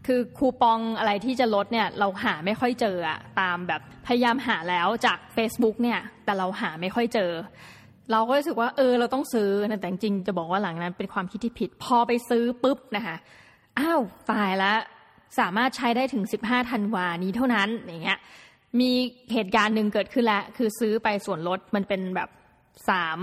[0.06, 2.96] คือคูปองอะไรที่จะลดเนี่ยเราหาไม่ค่อยเจอ
[3.40, 7.30] ตามแบบพยายามหาแล้วจาก Facebook เนี่ยแต่เราหาไม่ค่อยเจอ
[8.12, 13.16] เราก็รู้สึกว่าเออเราต้องซื้อนะแต่จริงจะบอกว่าหลังนั้นเป็นความคิดที่ผิด พอไปซื้อปุ๊บนะคะ
[13.78, 14.78] อ้าวตายแล้ว
[15.38, 18.18] สามารถใช้ได้ถึง 15ธันวานี้เท่านั้นอย่างเงี้ย
[18.80, 18.90] มี
[19.32, 22.28] เหตุการณ์หนึ่งเกิดขึ้นแล้ว คือซื้อไปส่วนลดมันเป็นแบบ
[22.88, 23.20] สาม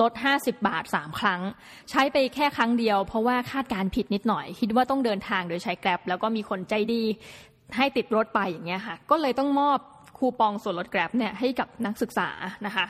[0.00, 1.40] ลด 50 บาท 3 ครั้ง
[1.90, 7.02] ใช้ไปแค่ครั้งเดียว เพราะว่าคาดการผิดนิดหน่อย คิดว่าต้องเดินทางโดยใช้แกร็บแล้วก็มีคนใจดี
[7.76, 9.78] ให้ติดรถไปอย่างเงี้ยค่ะ ก็เลยต้องมอบ
[10.18, 12.28] คูปองส่วนลดแกร็บเนี่ยให้กับนักศึกษา
[12.66, 12.86] นะคะ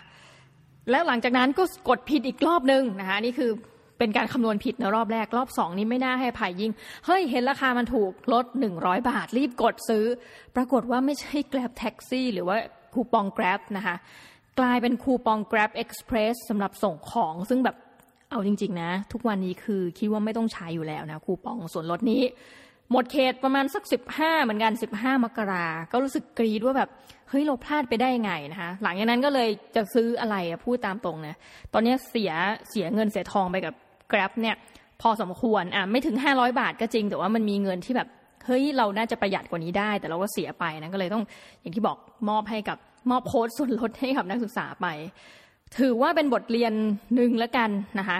[0.91, 3.51] แล้วหลังจากนั้นก็กดผิดอีกรอบนึงนะคะนี่คือ
[3.99, 6.73] เป็นการคำนวณผิดในรอบแรกรอบสองนี้ไม่น่าให้ภัยยิ่ง
[7.07, 10.05] เฮ้ย เห็นราคามันถูกลดหนึ่งร้อยบาท รีบกดซื้อ
[10.57, 12.57] ปรากฏว่าไม่ใช่ Grab Taxi หรือว่า
[12.95, 13.97] คูปอง Grab นะคะ
[14.61, 17.77] กลายเป็นคูปอง Grab Express สำหรับส่งของซึ่งแบบ
[18.31, 22.23] เอาจริง ๆ นะ ทุกวันนี้คือคิดว่าไม่ต้องใช้อยู่แล้วนะคูปองส่วนลดนี้
[22.91, 26.91] หมดเขตประมาณสักสิบห้าเหมือนกันสิบห้ามกราก็รู้สึกกรีดว่าแบบ
[27.29, 31.37] เฮ้ยเราพลาดไปได้ไงนะคะ หลังจากนั้นก็เลยจะซื้ออะไรพูดตามตรงนะ
[31.73, 32.33] ตอนนี้เสีย
[32.71, 33.75] เสียเงินเสียทองไปกับ
[34.11, 34.57] Grab เนี่ย
[35.03, 38.09] พอสมควรอะไม่ถึงห้าร้อยบาทก็จริง แต่ว่ามันมีเงินที่แบบ
[38.47, 41.25] เฮ้ยเราน่าจะประหยัดกว่านี้ได้ แต่เราก็เสียไปนะก็เลยต้อง
[41.61, 41.97] อย่างที่บอก
[42.29, 42.79] มอบให้กับ
[43.11, 44.87] มอบโค้ดส่วนลดให้กับนักศึกษาไป
[45.79, 46.73] ถือว่าเป็นบทเรียน
[47.15, 48.19] หนึ่งแล้วกันนะคะ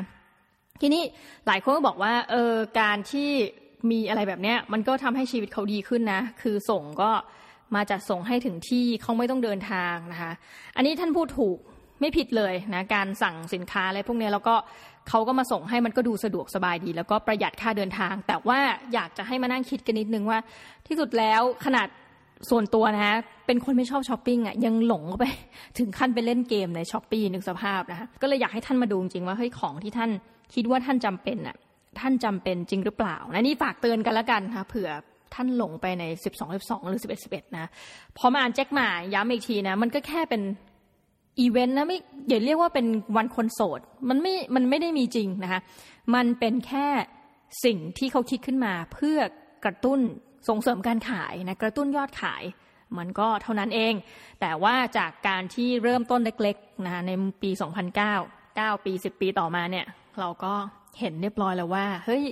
[0.81, 1.03] ทีนี้
[1.47, 3.31] หลายคนก็บอกว่าเออการที่
[3.91, 7.11] มีอะไรแบบเนี้ย มันก็ทำให้ชีวิตเขาดีขึ้นนะ คือส่งก็
[7.75, 10.33] มาจัดส่งให้ถึงที่เขาไม่ต้องเดินทางนะคะ
[10.77, 11.59] อันนี้ท่านพูดถูก
[12.01, 14.55] ไม่ผิดเลยนะการสั่งสินค้าอะไรพวกนี้แล้วก็
[15.09, 18.59] เขาก็มาส่งให้มันก็ดูสะดวกสบายดี แล้วก็ประหยัดค่าเดินทาง แต่ว่า
[18.95, 20.39] อยากจะให้มานั่งคิดกันนิดนึงว่า
[20.87, 21.89] ที่สุดแล้วขนาด
[22.51, 23.17] ส่วนตัวนะฮะ
[23.47, 25.25] เป็นคนไม่ชอบช้อปปิ้งอะยังหลงไป
[25.79, 30.11] ถึงขั้นไปเล่นเกมใน Shopee นึกสภาพนะคะก็เลยอยากให้ท่านมาดูจริงว่าเฮ้ยของที่ท่าน
[30.55, 31.57] คิดว่าท่านจำเป็นอะ
[31.99, 34.91] ท่านจำเป็นจริงหรือเปล่านะนี่ฝากเตือนกันแล้วกันค่ะเผื่อ
[35.35, 37.71] ท่านหลงไปใน 12 12 หรือ 11 11 นะ
[38.19, 40.43] พอมาอ่านแจ็คหมาย้ำอีกทีนะ มันก็แค่เป็น
[41.41, 45.61] อีเวนต์นะไม่อย่าเรียกว่าเป็นวันคนโสด มันไม่มันไม่ได้มีจริงนะคะ
[46.15, 46.87] มันเป็นแค่
[47.65, 49.19] สิ่งที่เขาคิดขึ้นมาเพื่อ
[49.65, 50.01] กระตุ้น
[50.49, 52.43] ส่งเสริมการขายนะกระตุ้นยอดขาย
[52.99, 53.95] มันก็เท่านั้นเอง
[54.41, 57.11] แต่ว่าจากการที่เริ่มต้นเล็กๆนะคะใน
[57.43, 57.51] ปี
[58.13, 59.87] 2009 9 ปี 10 ปีต่อมาเนี่ย
[60.21, 60.55] เราก็
[61.01, 62.25] เห็นเรียบร้อยแล้วว่า เฮ้ย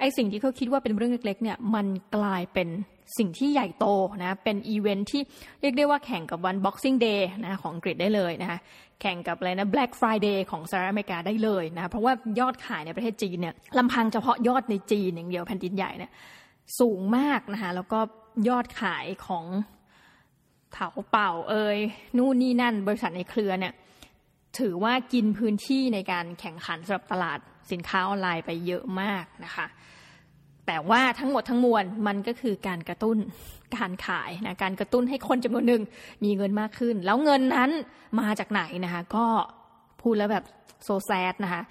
[0.00, 2.68] ไอสิ่งที่เขาคิดว่าเป็นเรื่องเล็กๆเนี่ยมันกลายเป็น
[3.18, 3.86] สิ่งที่ใหญ่โต
[4.24, 5.22] นะเป็นอีเวนท์ที่
[5.60, 8.58] เรียกได้ว่าแข่งกับวัน Boxing Day นะของอังกฤษได้เลยนะคะ
[9.00, 16.12] แข่งกับอะไรนะ Black Friday ของสหรัฐอเมริกาได้เลยนะเพราะว่ายอดขายในประเทศจีนเนี่ยลำพังเฉพาะยอดในจีนอย่างเดียวแผ่นดินใหญ่เนี่ย
[16.80, 18.00] สูงมากนะคะแล้วก็
[18.48, 19.44] ยอดขายของ
[20.72, 21.78] เถาเป่าเอ่ย
[22.16, 23.72] นู่นนี่นั่น บริษัทในเครือเนี่ย
[24.58, 27.38] ถือว่ากินพื้นที่ในการแข่งขันสำหรับตลาด
[27.70, 29.66] สินค้าออนไลน์ไปเยอะมากนะคะ
[30.66, 33.18] แต่ว่าทั้งหมดทั้งมวลมันก็คือการกระตุ้น
[33.76, 35.82] การขายนะการกระตุ้นให้คนจำนวนหนึ่ง
[36.24, 37.70] มีเงินมากขึ้น แล้วเงินนั้น
[38.20, 39.26] มาจากไหนนะคะ ก็
[40.02, 40.44] พูดแล้วแบบ
[40.84, 41.62] โซแซดนะคะ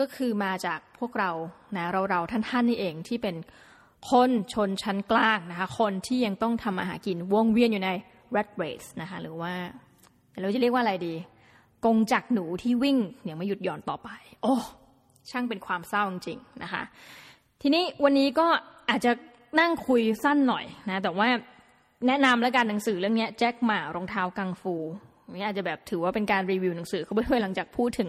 [0.00, 1.30] ก็คือมาจากพวกเรา
[1.76, 3.36] นะเราเราท่านท่านนี่เองที่เป็น
[4.10, 7.90] คนชนชั้นกลางนะคะ คนที่ยังต้องทำอาหากินวงเวียนอยู่ใน
[8.34, 9.54] rat race นะคะ หรือว่า
[10.40, 11.14] เราจะเรียกว่าอะไรดี
[11.84, 14.08] กงจักหนูที่วิ่งอย่างไม่หยุดหย่อนต่อไป
[14.42, 14.54] โอ้
[15.30, 16.82] ช่างเป็นความเศร้าจริงๆนะคะ
[17.62, 18.46] ทีนี้วันนี้ก็
[18.90, 19.12] อาจจะ
[19.60, 21.28] นั่งคุยสั้นหน่อยนะแต่ว่า
[22.06, 24.74] แนะนำแล้วกันหนังสือเรื่องนี้แจ็คหมารองเท้ากังฟู
[25.34, 28.08] นี่อาจจะแบบถือว่าเป็นการรีวิวหนังสือเขาไปด้วยหลังจากพูดถึง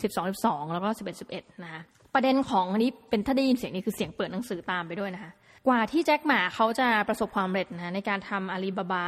[0.00, 1.82] 12 12 แล้วก็ 11 11 นะคะ
[2.14, 5.32] ประเด็นของอันนี้เป็นถ้าได้ยินเสียงนี้คือเสียงเปิดหนังสือตามไปด้วยนะคะ
[5.66, 9.06] กว่าที่แจ็คหมาเขาจะประสบความสำเร็จนะในการทำอาลีบาบา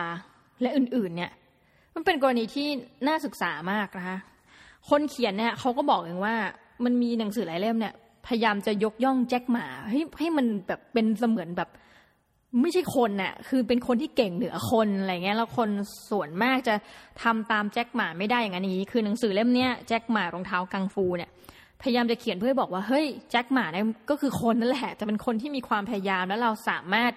[0.62, 1.30] และอื่นๆ เนี่ย
[1.94, 2.68] มันเป็นกรณีที่
[3.06, 4.18] น่าศึกษามากนะคะ
[4.90, 6.36] คนเขียนเนี่ยเขาก็บอกเองว่า
[6.84, 7.94] มันมีหนังสือหลายเล่มเนี่ย
[8.26, 11.70] พยายามจะยกย่องแจ็คหมาให้ให้มันแบบเป็นเสมือนแบบ
[12.60, 15.68] ไม่ใช่คนน่ะ คือเป็นคนที่เก่งเหนือคนอะไรเงี้ยแล้วคน
[16.10, 16.74] ส่วนมากจะ
[17.22, 21.30] ทำตามแจ็คหมาไม่ได้อย่างนี้ คือหนังสือเล่มเนี้ยแจ็คหมารองเท้ากังฟูเนี่ย
[21.82, 27.12] พยายามจะเขียนเพื่อบอกว่าเฮ้ยแจ็คหมาเนี่ยก็คือคนนั่นแหละจะเป็นคนที่มีความพยายามแล้วเราสามารถ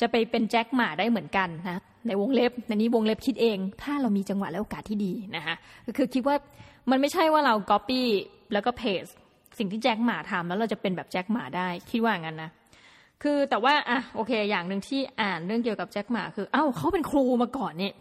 [0.00, 5.54] จะไปเป็นแจ็คหมาได้เหมือนกันนะในวงเล็บในนี้วงเล็บคิดเอง ถ้าเรามีจังหวะและโอกาสที่ดีนะคะ
[5.96, 6.36] คือคิดว่า
[6.90, 8.08] มันไม่ใช่ว่าเราก๊อปปี้
[8.52, 9.04] แล้วก็เพจ
[9.58, 12.50] สิ่งที่แจ็คหมาทำแล้วเราจะเป็นแบบแจ็คหมาได้คิดว่างั้นนะ
[13.22, 17.92] คือแต่ว่าอะโอเค อย่างหนึ่งที่อ่านเรื่องเกี่ยวกับแจ็คหมาคือ เอ้าเขาเป็นครูมาก่อนนี่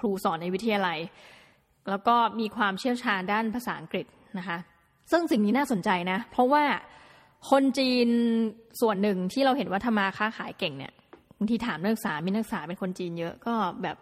[0.00, 0.98] ครูสอนในวิทยาลัย
[1.90, 4.06] แล้วก็มีความเชี่ยวชาญด้านภาษาอังกฤษ
[4.38, 4.58] นะคะ
[5.10, 6.64] ซึ่งสิ่งนี้น่าสนใจนะ เพราะว่า
[7.50, 8.08] คนจีน
[8.80, 10.92] ส่วนหนึ่งที่เราเห็นว่าทำมาค้าขายเก่งเนี่ย
[11.38, 13.96] บางทีถามนักศึกษามีนักศึกษาเป็นคนจีนเยอะก็แบบ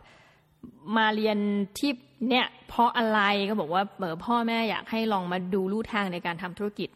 [0.96, 1.38] มาเรียน
[1.78, 1.90] ที่
[2.28, 6.88] เนี่ยเพราะอะไรก็บอกว่าเออพ่อแม่อยากให้ลองมาดูลู่ทางในการทำธุรกิจ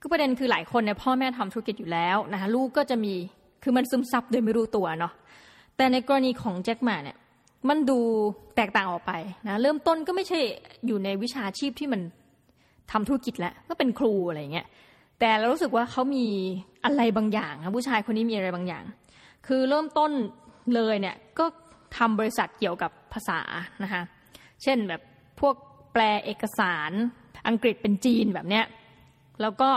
[0.00, 3.14] ก็ประเด็นคือหลายคนเนี่ยพ่อแม่ทำธุรกิจอยู่แล้วนะคะลูกก็จะมี
[3.62, 5.12] คือมันซึมซับโดยไม่รู้ตัวเนาะ
[5.76, 7.16] แต่ในกรณีของแจ็คหมาเนี่ย
[7.68, 7.98] มันดู
[8.56, 9.12] แตกต่างออกไป
[9.46, 10.38] นะเริ่มต้นก็ไม่ใช่
[10.86, 12.00] อยู่ในวิชาชีพที่มัน
[12.92, 14.66] ทำธุรกิจแล้วก็เป็นครูอะไรเงี้ย
[15.20, 16.26] แต่เรารู้สึกว่าเขามี
[16.84, 18.84] อะไรบางอย่างนะผู้ชายคนนี้มีอะไรบางอย่าง
[19.46, 20.12] คือเริ่มต้น
[20.74, 21.44] เลยเนี่ยก็
[21.96, 23.40] ทำบริษัทเกี่ยวกับภาษา
[23.82, 24.02] นะคะ
[24.62, 25.02] เช่นแบบ
[25.40, 25.54] พวก
[25.92, 26.90] แปลเอกสาร
[27.48, 28.64] อังกฤษเป็นจีนแบบเนี้ย
[29.40, 29.70] แล้วก็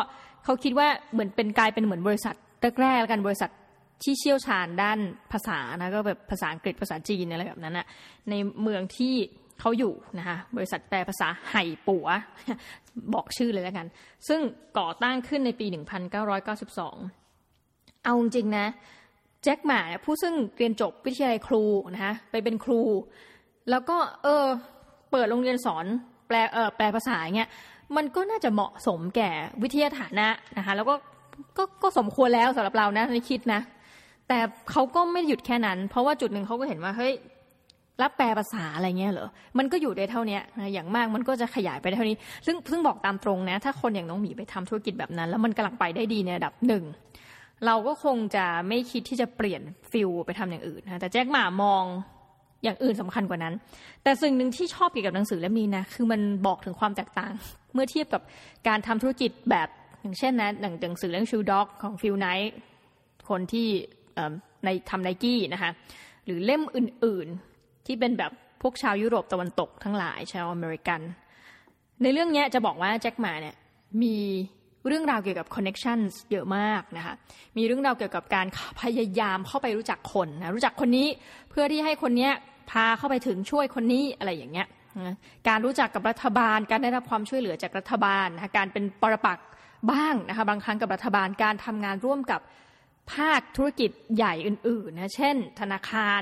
[0.44, 2.36] เขาคิดว่าเหมือนเป็นกลายเป็นเหมือนบริษัท
[2.82, 3.52] แรกๆกันบริษัท
[4.04, 5.00] ที่เชี่ยวชาญด้าน
[5.32, 7.88] ภาษานะก็แบบภาษาอังกฤษภาษาจีนอะไรแบบนั้นนะ
[8.30, 9.16] ในเมืองที่
[9.60, 12.08] เขาอยู่นะคะบริษัทแปลภาษาไห่ปัว
[13.14, 13.88] บอกชื่อเลยแล้วกัน
[14.28, 14.42] ซึ่ง
[14.80, 15.66] ก่อตั้งขึ้นในปี
[16.46, 18.68] 1992 เอาจริงนะ
[19.44, 22.82] แจ็คหมาผู้ซึ่งเรียนจบวิทยาลัยครูนะคะไปเป็นครู
[23.70, 24.46] แล้วก็เออ
[25.12, 25.86] เปิดโรงเรียนสอน
[26.28, 27.50] แปลเออแปลภาษาเงี้ย
[27.96, 29.30] มันก็น่าจะเหมาะสมแก่
[29.64, 30.96] วิทยาฐานะนะคะแล้วก็
[31.58, 33.62] ก็ก็สมควรแล้วสำหรับเรานะในคิดนะ
[34.28, 34.40] แต่
[34.72, 37.14] เขาก็ไม่หยุดแค่นั้น เพราะว่าจุดหนึ่งเขาก็เห็นว่าเฮ้ย
[38.02, 46.84] รับแปลภาษาอะไรเงี้ยเหรอ มันก็อยู่ได้เท่านี้นะอย่างมากมันก็จะขยายไปได้เท่านี้ ซึ่งซึ่งบอกตามตรงนะ ถ้าคนอย่างน้องหมีไปทำธุรกิจแบบนั้น แล้วมันกำลังไปได้ดีในระดับหนึ่ง
[47.66, 51.84] เราก็คงจะไม่คิดที่จะเปลี่ยนฟิลไปทำอย่างอื่นนะแต่แจ็คหมามอง
[52.64, 53.54] อย่างอื่นสำคัญกว่านั้น
[54.04, 57.34] แต่สิ่งหนึ่งที่ชอบเกี่ยวกับหนังสือเล่มนี้นะคือมันบอกถึงความแตกต่าง
[57.74, 58.22] เมื่อเทียบกับ
[58.68, 59.70] การทำธุรกิจแบบ
[60.02, 62.56] อย่างเช่นนะหนังสือเรื่อง Shoe Dog ของ Phil Knight
[63.30, 63.68] คนที่
[64.66, 65.72] ในทำไนกี้นะคะ
[66.26, 71.02] หรือเล่มอื่นๆที่เป็นแบบพวกชาวยุโรปตะวันตกทั้งหลายชาวอเมริกัน
[72.02, 73.56] ในเรื่องนี้จะบอกว่าแจ็คหม่าเนี่ย
[74.02, 74.16] มี
[74.88, 77.14] เรื่องราวเกี่ยวกับ connections เยอะมากนะคะ
[77.58, 78.48] มีเรื่องราวเกี่ยวกับการ
[78.82, 81.08] พยายามเข้าไปรู้จักคนนะรู้จักคนนี้
[81.50, 82.30] เพื่อที่ให้คนนี้
[82.72, 84.68] พาเข้าไปถึงช่วยคนนี้อะไรอย่างเงี้ย
[85.48, 89.40] การรู้จักกับรัฐบาล การได้รับความช่วยเหลือจากรัฐบาลนะะการเป็นปรปัก
[89.92, 92.42] บ้างนะคะบางครั้งกับรัฐบาลการทำงานร่วมกับ
[93.14, 96.22] ภาคธุรกิจใหญ่อื่นๆนะเช่น ธนาคาร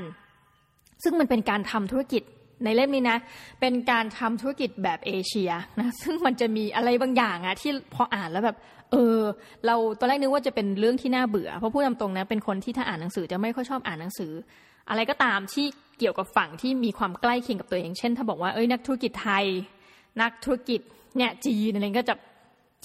[1.04, 2.24] ซึ่งมันเป็นการทำธุรกิจ
[2.64, 3.18] ในเล่มนี้นะ
[3.62, 8.58] เป็นการทำธุรกิจแบบเอเชียนะซึ่งมันจะมีอะไรบางอย่างอะที่พออ่านแล้วแบบ
[8.92, 9.20] เออ
[9.66, 14.32] เราตอนแรกนึกว่าจะเป็นเรื่องที่น่าเบื่อเพราะพูดตรงๆนะ เป็นคนที่ถ้าอ่านหนังสือจะไม่ค่อยชอบอ่านหนังสือ
[14.90, 15.66] อะไรก็ตามที่
[16.00, 19.46] เกี่ยวกับฝั่งที่มีความใกล้เคียงกับตัวเองเช่น ถ้าบอกว่าเอ้ยนักธุรกิจไทย
[20.22, 20.80] นักธุรกิจ
[21.18, 22.16] เนี่ยจีนอะไรก็จะ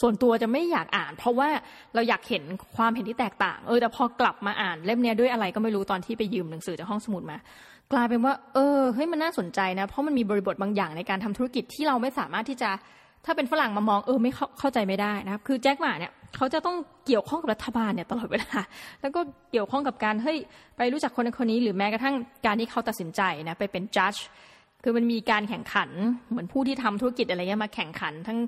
[0.02, 1.48] ส่วนตัวจะไม่อยากอ่าน เพราะว่า
[1.94, 2.42] เราอยากเห็น
[2.76, 7.38] ความเห็นที่แตกต่าง เออแต่พอกลับมาอ่านเล่มนี้ด้วยอะไรก็ไม่รู้ตอนที่ไปยืมหนังสือจากห้องสมุดมา
[7.92, 12.70] กลายเป็นว่า เออเฮ้ยมันน่าสนใจนะ เพราะมันมีบริบทบางอย่างในการทำธุรกิจที่เราไม่สามารถที่จะ
[13.26, 16.76] ถ้าเป็นฝรั่งมามองเออไม่เข้าใจไม่ได้นะครับ คือแจ็คหมาเนี่ยเขาจะต้อง
[17.06, 18.58] เกี่ยวข้องกับรัฐบาลเนี่ยตลอดเวลา
[19.00, 20.38] แล้วก็เกี่ยวข้องกับการเฮ้ย
[20.76, 22.14] ไปรู้จักคนคนนี้ หรือแม้กระทั่ง
[22.46, 24.14] การที่เขาตัดสินใจนะไปเป็นจัด
[24.84, 25.90] คือมันมีการแข่งขัน
[26.30, 28.38] เหมือนผู้ที่ทำธุรกิจอะไรเงี้ยมาแข่งขัน ทั้ง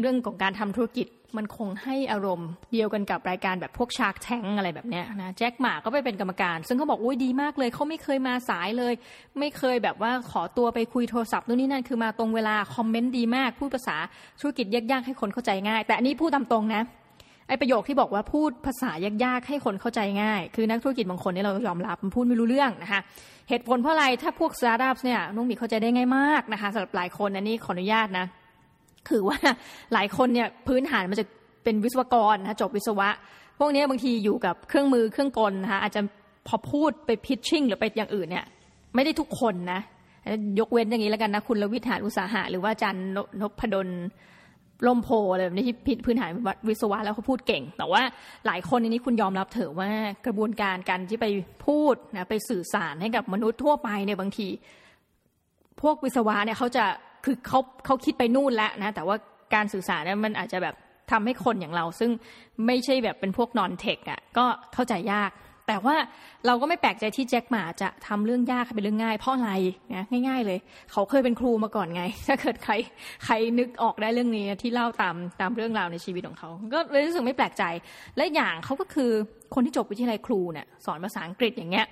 [0.00, 8.94] เรื่องของการทำธุรกิจมันคงให้อารมณ์เดียวกันกับรายการแบบพวกชาร์กแทงอะไรแบบเนี้ยนะแจ็คหมาก็ไปเป็นกรรมการ ซึ่งเขาบอกอุ้ยดีมากเลยเขาไม่เคยมาสายเลย
[9.38, 13.96] ไม่เคยแบบว่าขอตัวไปคุยโทรศัพท์นู่นนี่นั่นคือมาตรงเวลาคอมเมนต์ดีมากพูดภาษา
[14.40, 16.82] ธุรกิจยากๆให้คนเข้าใจง่าย แต่อันนี้พูดตามตรงนะ
[17.48, 18.90] ไอประโยคที่บอกว่าพูดภาษา
[19.24, 23.00] ยากๆให้คนเข้าใจง่าย คือนักธุรกิจบางคนเนี่ยเรายอมรับมันพูดไม่รู้เรื่องนะคะ
[23.50, 28.26] เหตุผลเพราะอะไรถ้าพวกสตาร์ทอัพเนี่ยน้องมีเข้าใจได้ง่ายมากนะคะสำหรับหลายคนอันนี้ขออนุญาตนะ
[29.08, 29.38] คือว่า
[29.92, 31.24] หลายคนเนี่ยพื้นฐานมันจะ
[31.64, 33.08] เป็นวิศวกรนะจบวิศวะ
[33.58, 36.00] พวกนี้บางทีอยู่กับเครื่องมือเครื่องกลนะคะอาจจะ
[36.48, 38.44] พอพูดไปพิชชิ่งหรือไปอย่างอื่นเนี่ย
[38.94, 39.80] ไม่ได้ทุกคนนะ
[40.60, 43.04] ยกเว้นอย่างนี้แล้วกันนะ คุณลวิทหารอุตสาหะ หรือว่าอาจารย์
[43.40, 43.88] นพดล
[44.86, 46.30] ล่มโพอะไรแบบนี้ที่พื้นฐาน
[46.68, 48.02] วิศวะแล้วเขาพูดเก่ง แต่ว่า
[48.46, 49.90] หลายคนในนี้คุณยอมรับเถอะว่า
[50.26, 51.26] กระบวนการการที่ไป
[51.66, 54.48] พูดนะไปสื่อสารให้กับมนุษย์ทั่วไปเนี่ยบางที
[55.82, 56.84] พวกวิศวะเนี่ยเขาจะ
[57.24, 59.16] คือเขาเขาคิดไปนู่นแล้วนะ แต่ว่า
[59.54, 60.74] การสื่อสารเนี่ยมันอาจจะแบบ
[61.10, 62.10] ทำให้คนอย่างเรา ซึ่ง
[62.66, 65.30] ไม่ใช่แบบเป็นพวกนอนเทคอะก็เข้าใจยาก
[65.70, 65.96] แต่ว่า
[66.46, 69.52] เราก็ไม่แปลกใจที่แจ็คหม่าจะทำเรื่องยากเป็นเรื่องง่าย เพราะอะไร
[69.94, 70.58] นะง่าย ๆ เลย
[70.92, 72.72] เขาเคยเป็นครูมาก่อนไง ถ้าเกิดใคร
[73.24, 77.64] ใครนึกออกได้เรื่องนี้ที่เล่าตามตามเรื่องราวในชีวิตของเขา ก็เลยรู้สึกไม่แปลกใจ
[78.16, 79.10] และอย่างเขาก็คือ
[79.54, 81.86] คนที่จบวิทยาลัยครูเนี่ยสอนภาษาอังกฤษอย่างเงี้ย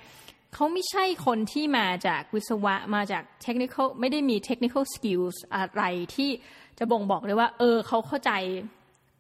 [0.55, 6.31] เขาไม่ใช่คนที่มาจากวิศวะมาจากเทคนิคไม่ได้มีเทคนิค skills อะไรที่
[6.79, 8.33] จะบ่งบอกเลยว่า เออเขาเข้าใจ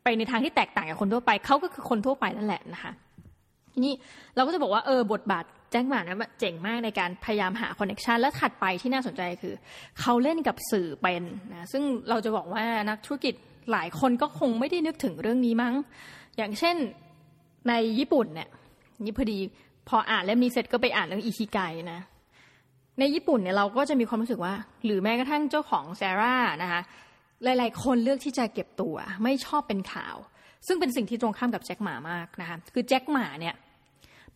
[0.04, 2.92] ไปในทางที่แตกต่างจากคนทั่วไป เขาก็คือคนทั่วไปนั่นแหละนะคะ
[3.78, 3.96] ทีนี้
[4.36, 9.54] เราก็จะบอกว่าเออบทบาทแจ็คหม่านะเจ๋งมากในการพยายามหา connection และถัดไปที่น่าสนใจคือ
[10.00, 13.34] เขาเล่นกับสื่อเป็นนะซึ่งเราจะบอกว่านักธุรกิจ
[13.72, 15.74] หลายคนก็คงไม่ได้นึกถึงเรื่องนี้มั้ง
[16.36, 16.76] อย่างเช่น
[17.68, 18.48] ในญี่ปุ่นเนี่ย
[19.04, 19.38] นี่พอดี
[19.88, 21.58] พออ่านเล่มนี้เสร็จก็ไปอ่านเรื่องอิคิไก
[21.92, 22.00] นะ
[22.98, 26.80] ในญี่ปุ่นเนี่ยเราก็จะมีความรู้สึกว่า หรือแม้กระทั่งเจ้าของ Zaraนะคะ
[27.44, 30.16] หลาย ๆ คนเลือกที่จะเก็บตัว ไม่ชอบเป็นข่าว
[30.66, 33.54] ซึ่งเป็นสิ่งที่ตรงข้ามกับแจ็คหมามากนะคะคือแจ็คหมาเนี่ย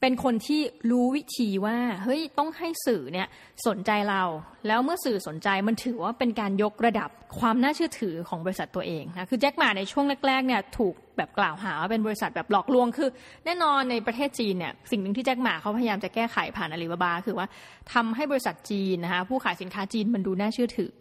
[0.03, 0.61] เป็นคนที่
[0.91, 3.29] รู้วิธีว่าเฮ้ยต้องให้สื่อเนี่ย
[3.67, 4.23] สนใจเรา
[4.67, 7.11] แล้วเมื่อสื่อสนใจมันถือว่าเป็นการยกระดับ
[7.41, 13.09] ความน่าเชื่อถือของบริษัทตัวเองนะคือแจ็คหมาในช่วงแรกๆเนี่ยถูกแบบกล่าวหาว่าเป็นบริษัทแบบหลอกลวงคือ
[13.45, 17.47] แน่นอนในประเทศจีนเนี่ยสิ่งหนึ่งที่แจ็คหมาเขาพยายามจะแก้ไขผ่านอาลีบาบาคือว่า
[17.93, 20.95] ทำให้บริษัทจีนนะคะผู้ขายสินค้าจีนมันดูน่าเชื่อถือ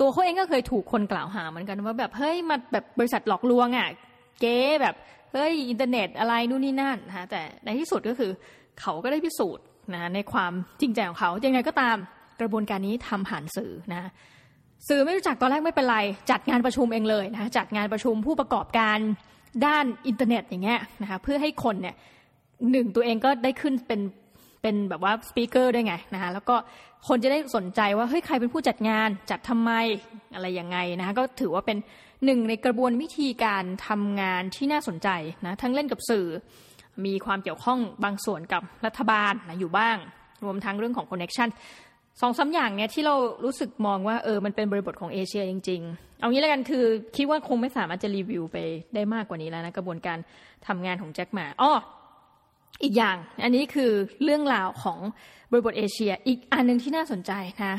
[0.00, 3.88] ตัวเขาเองก็เคยถูกคนกล่าวหาเหมือนกันว่าแบบเฮ้ยมาแบบบริษัทหลอกลวงอะ
[4.40, 4.94] เก๊แบบ
[5.36, 8.30] เฮ้ยอินเทอร์เน็ตอะไรนู่นนี่นั่นนะแต่ในที่สุดก็คือ
[8.80, 11.96] เขาก็ได้พิสูจน์นะในความจริงใจของเขายังไงก็ตาม
[12.40, 14.10] กระบวนการนี้ทำผ่านสื่อนะ
[14.88, 15.98] สื่อไม่รู้จักตอนแรกไม่เป็นไร
[16.30, 18.98] จัดงานประชุมเองเลยนะจัดงานประชุมผู้ประกอบการ
[19.66, 21.94] ด้านอินเทอร์เน็ตอย่างเงี้ยนะคะเพื่อให้คนเนี่ย
[22.70, 24.00] หนึ่งตัวเองก็ได้ขึ้นเป็น
[24.62, 26.56] เป็นแบบว่า speaker ด้วยไงนะคะแล้วก็
[27.08, 29.70] คนจะได้สนใจว่าเฮ้ยใครเป็นผู้จัดงานจัดทำไม
[30.34, 31.78] อะไรยังไงนะคะก็ถือว่าเป็น
[32.24, 35.08] หนึ่งในกระบวนวิธีการทำงานที่น่าสนใจ
[35.46, 36.26] นะทั้งเล่นกับสื่อ
[37.04, 39.96] มีความเกี่ยวข้องบางส่วนกับรัฐบาลนะอยู่บ้าง
[40.44, 41.48] รวมทั้งเรื่องของ connection
[42.20, 46.84] สองสามอย่างเนี้ยที่เรารู้สึกมองว่าเออมันเป็นบริบทของเอเชียจริง ๆ เอางี้แล้วกันคือ
[47.16, 48.56] คิดว่าคงไม่สามารถจะรีวิวไป
[48.94, 50.18] ได้มากกว่านี้แล้วนะกระบวนการ
[50.66, 51.72] ทำงานของแจ็คหมาอ้อ
[52.82, 53.90] อีกอย่างอันนี้คือ
[54.24, 54.98] เรื่องราวของ
[55.50, 57.32] บริบทเอเชียอีกอันหนึ่งที่น่าสนใจ
[57.64, 57.74] นะ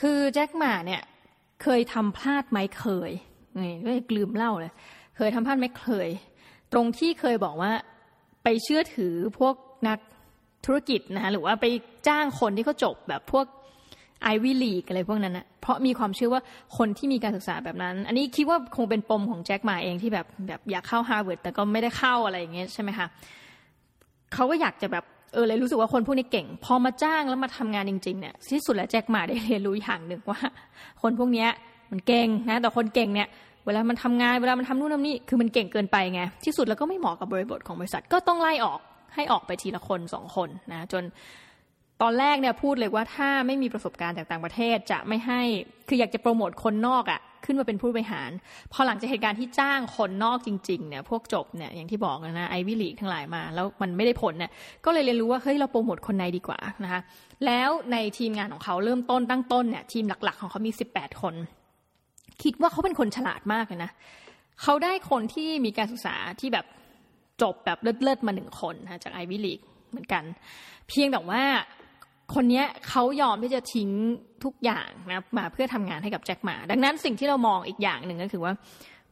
[0.00, 1.02] คือแจ็คหมาเนี่ย
[1.62, 3.12] เคยทำพลาดไหมเคย
[3.60, 4.72] นี่ก็ลืมเล่าเลย
[5.16, 6.08] เคยทำพลาดไหมเคย
[6.72, 7.72] ตรงที่เคยบอกว่า
[8.44, 9.54] ไปเชื่อถือพวก
[9.88, 9.98] นัก
[10.66, 11.66] ธุรกิจนะหรือว่าไป
[12.08, 13.46] จ้างคนที่เขาจบแบบพวก
[14.22, 16.42] ไอวิลีกอะไรพวกนั้นนะเพราะมีความเชื่อว่า
[16.78, 23.06] คนที่มีการศึกษาแบบนั้น อันนี้คิดว่าคงเป็นปมของแจ็คหม่าเองที่แบบแบบอยากเข้าฮาร์วาร์ดแต่ก็ไม่ได้เข้าอะไรอย่างเงี้ยใช่ไหมคะ
[24.34, 30.40] เขาก็อยากจะแบบเออเลยรู้สึกว่าคนพวกนี้เก่ง พอมาจ้างแล้วมาทำงานจริง ๆ เนี่ยที่สุดแล้วแจ็คหม่าได้เรียนรู้อย่างหนึ่งว่า
[31.02, 31.48] คนพวกเนี้ย
[31.92, 33.28] มันเก่งนะแต่คนเก่งเนี่ย
[33.66, 38.80] เวลามันทำงานเวลามันทำนู่นทำนี่คือมันเก่งเกินไปไงที่สุดแล้วก็ไม่เหมาะกับบริบทของบริษัทก็ต้องไล่ออก
[39.14, 41.02] ให้ออกไปทีละคนสองคนนะจน
[42.02, 45.40] ตอนแรกเนี่ยพูดเลยว่าถ้าไม่มีประสบการณ์จากต่างประเทศจะไม่ให้
[45.88, 48.30] คืออยากจะโปรโมทคนนอกอะ่ะขึ้นมาเป็นผู้บริหาร
[48.72, 54.50] พอหลังจากเหตุการณ์ที่จ้างคนนอกจริงๆเนี่ยพวกจบเนี่ยอย่างที่บอกนะไอวิลีกทั้งหลายมา แล้วมันไม่ได้ผลเนี่ย
[54.84, 57.00] ก็เลยเรียนรู้ว่าเฮ้ยเราโปรโมทคนในดีกว่านะคะ
[57.46, 61.34] แล้วในทีมงานของเขาเริ่มต้นตั้งต้นเนี่ยทีมหลักๆ ของเขามี 18 คน
[62.42, 63.90] คิดว่าเขาเป็นคนฉลาดมากเลยนะ
[64.62, 66.66] เขาได้คนที่มีการศึกษาที่แบบ
[67.42, 70.22] จบแบบเลิศๆมาหนึ่งคนนะจากไอวิลีกเหมือนกัน
[70.88, 71.42] เพียงแต่ว่า
[72.34, 73.90] คนนี้เขายอมที่จะทิ้ง
[74.44, 78.52] ทุกอย่างนะมาเพื่อทำงานให้กับแจ็คหมา ดังนั้นสิ่งที่เรามองอีกอย่างหนึ่งก็คือว่า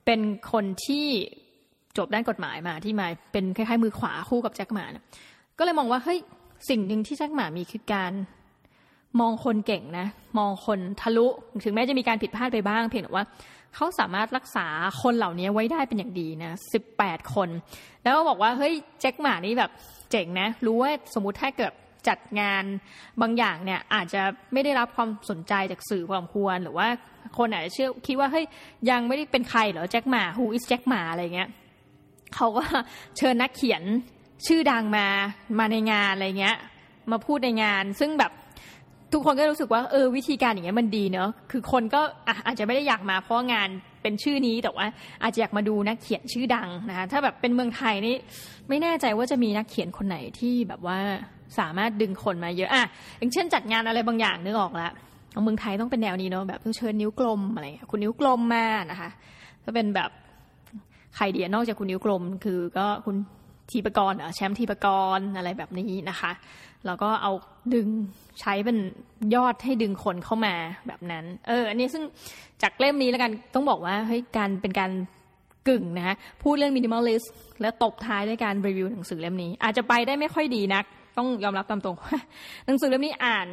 [0.06, 0.20] เป็น
[0.52, 1.06] คนที่
[1.98, 5.04] จบด้านกฎหมายมาที่มาเป็นคล้ายๆมือขวาคู่กับแจ็คหมานะ
[5.58, 6.18] ก็เลยมองว่าเฮ้ย
[6.68, 8.12] สิ่งหนึ่งที่แจ็คหมามีคือการ
[9.20, 10.06] มองคนเก่งนะ
[10.38, 11.26] มองคนทะลุ
[11.64, 13.26] ถึงแม้จะมีการผิดพลาดไปบ้าง เพียงแต่ว่า
[13.74, 14.66] เขาสามารถรักษา
[15.02, 17.48] คนเหล่านี้ไว้ได้เป็นอย่างดีนะสิบแปดคน
[18.02, 19.70] แล้วก็บอกว่าเฮ้ยแจ็คหมานี่แบบ
[20.10, 21.72] เจ๋งนะ รู้ว่าสมมติถ้าเกิด
[22.08, 22.64] จัดงาน
[23.20, 26.88] บางอย่างเนี่ยอาจจะไม่ได้รับความสนใจจากสื่อความควร หรือว่า
[27.38, 28.44] คนอาจจะเชื่อคิดว่าเฮ้ย
[28.90, 31.48] ยังไม่ได้เป็นใครเหรอแจ็คหมา who is แจ็คหมาอะไรเงี้ย
[32.34, 32.64] เขาก็
[33.16, 33.82] เชิญนักเขียน
[34.46, 35.06] ชื่อดังมา
[35.58, 36.56] มาในงานอะไรเงี้ย
[37.10, 38.32] มาพูดในงานซึ่งแบบ
[39.12, 42.00] ทุกคนก็รู้สึกว่าเออวิธีการอย่างเงี้ยมันดีเนอะคือคนก็
[42.46, 43.68] อาจจะไม่ได้อยากมาเพราะงาน
[44.02, 44.86] เป็นชื่อนี้แต่ว่า
[45.22, 48.16] อาจจะอยากมาดูนักเขียนชื่อดังนะคะถ้าแบบเป็นเมืองไทยนี่
[48.68, 50.98] ไม่แน่ใจว่าจะมีนักเขียนคนไหนที่แบบว่า
[51.58, 52.84] สามารถดึงคนมาเยอะอะ
[53.18, 54.92] อย่างเช่นจัดงานอะไรบางอย่างนึกออกแล้ว
[55.44, 59.10] เมืองไทยต้องเป็นแนวนี้เนาะแบบต้องเชิญนิ้วกลมอะไรคุณนิ้วกลมมานะคะ
[59.64, 60.10] ถ้าเป็นแบบ
[61.16, 63.16] ใครเดียนอกจากคุณนิ้วกลม คือก็คุณ
[63.70, 66.32] ทีปกรณ์แชมป์ทีปกรณ์อะไรแบบนี้นะคะ
[66.86, 67.32] แล้วก็เอา
[67.74, 67.88] ดึง
[68.40, 68.78] ใช้เป็น
[69.34, 70.54] ยอดให้ดึงคนเข้ามา
[70.86, 72.02] แบบนั้น เออ อันนี้ซึ่ง
[72.62, 74.90] จากเล่มนี้แล้วกันต้องบอกว่าเฮ้ยการเป็นการ
[75.68, 80.84] กึ่งนะพูดเรื่อง minimalist แล้วตบท้ายด้วยการรีวิวหนังสือเล่มนี้ อาจจะไปได้ไม่ค่อยดีนัก
[81.18, 81.96] ต้องยอมรับตามตรง
[82.66, 83.48] หนังสือเล่มนี้อ่าน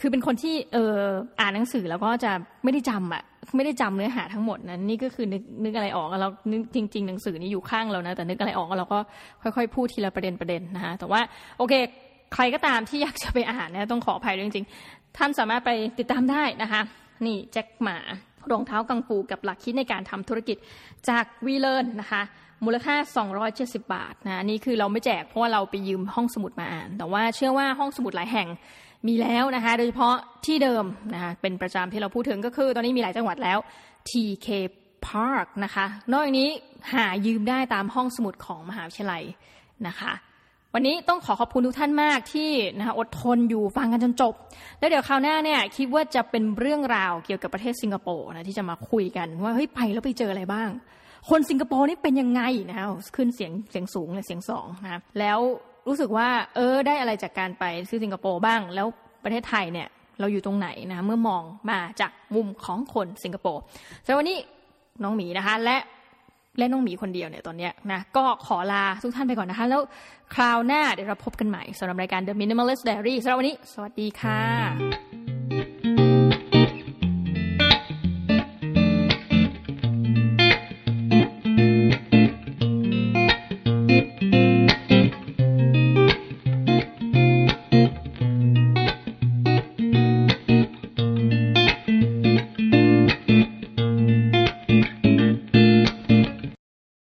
[0.00, 0.94] คือเป็นคนที่เออ
[1.40, 2.32] อ่านหนังสือแล้วก็จะ
[2.64, 3.22] ไม่ได้จำอะ
[3.56, 8.98] ไม่ได้จำเนื้อหาทั้งหมดนั้นนี่ก็คือนึกนึกอะไรออกแล้วนึกจริง ๆ หนังสือนี้อยู่ข้างเรานะแต่นึกอะไรออกเราก็
[9.42, 11.20] ค่อยๆ พูดทีละประเด็นประเด็นนะคะแต่ว่า
[11.58, 11.74] โอเค
[12.34, 16.80] ใครก็ตามที่อยากจะไปอ่านนะต้องขออภัยจริงๆท่านสามารถไปติดตามได้นะคะ
[17.26, 17.98] นี่แจ็คหมา
[18.50, 20.56] รองเท้ากังฟูกับหลักคิดในการทำธุรกิจ
[21.08, 22.22] จากวีเลนนะคะ
[22.64, 22.94] มูลค่า
[23.44, 28.48] 270 บาทนะนี่คือเราไม่แจกเพราะว่าเราไปยืมห้องสมุดมาอ่าน แต่ว่าเชื่อว่าห้องสมุดหลายแห่ง
[29.08, 30.14] มีแล้วนะคะโดยเฉพาะ
[30.46, 33.58] ที่เดิมนะคะเป็นประจำที่เราพูดถึงก็คือ ตอนนี้มีหลายจังหวัดแล้ว
[34.08, 34.48] TK
[35.06, 36.48] Park นะคะ นอกจากนี้
[36.94, 39.22] หายืมได้ตามห้องสมุดของมหาวิทยาลัย
[39.86, 40.12] นะคะ
[40.74, 44.34] วันนี้ต้องขอขอบคุณทุกท่านมากที่นะคะอดทนอยู่ฟังกันจนจบ
[44.78, 50.68] แล้วเดี๋ยวคราวหน้าเนี่ยคิดว่าจะเป็นเรื่องราวเกี่ยวกับประเทศสิงคโปร์นะที่จะมาคุยกันว่าเฮ้ยไปแล้วไปเจออะไรบ้าง
[51.30, 52.78] คนสิงคโปร์นี่เป็นยังไงนะ
[53.16, 55.38] ขึ้นเสียงเสียงสูงเลยเสียงสองนะแล้ว
[55.88, 58.86] รู้สึกว่าเออได้อะไรจากการไปที่สิงคโปร์บ้าง แล้ว
[59.24, 59.88] ประเทศไทยเนี่ย
[60.20, 63.62] เราอยู่ตรงไหนนะเมื่อมองมาจากมุมของคนสิงคโปร์
[64.04, 64.38] สำหรับวันนี้
[65.02, 65.76] น้องหมีนะคะและ
[66.58, 69.82] และน้องหมีคนเดียวเนี่ยตอนเนี้ยนะก็ขอลาทุกท่านไปก่อนนะคะ แล้ว
[70.34, 75.27] คราวหน้าเดี๋ยวเราพบกันใหม่สำหรับรายการ The Minimalist Diary สำหรับวันนี้ สวัสดีค่ะ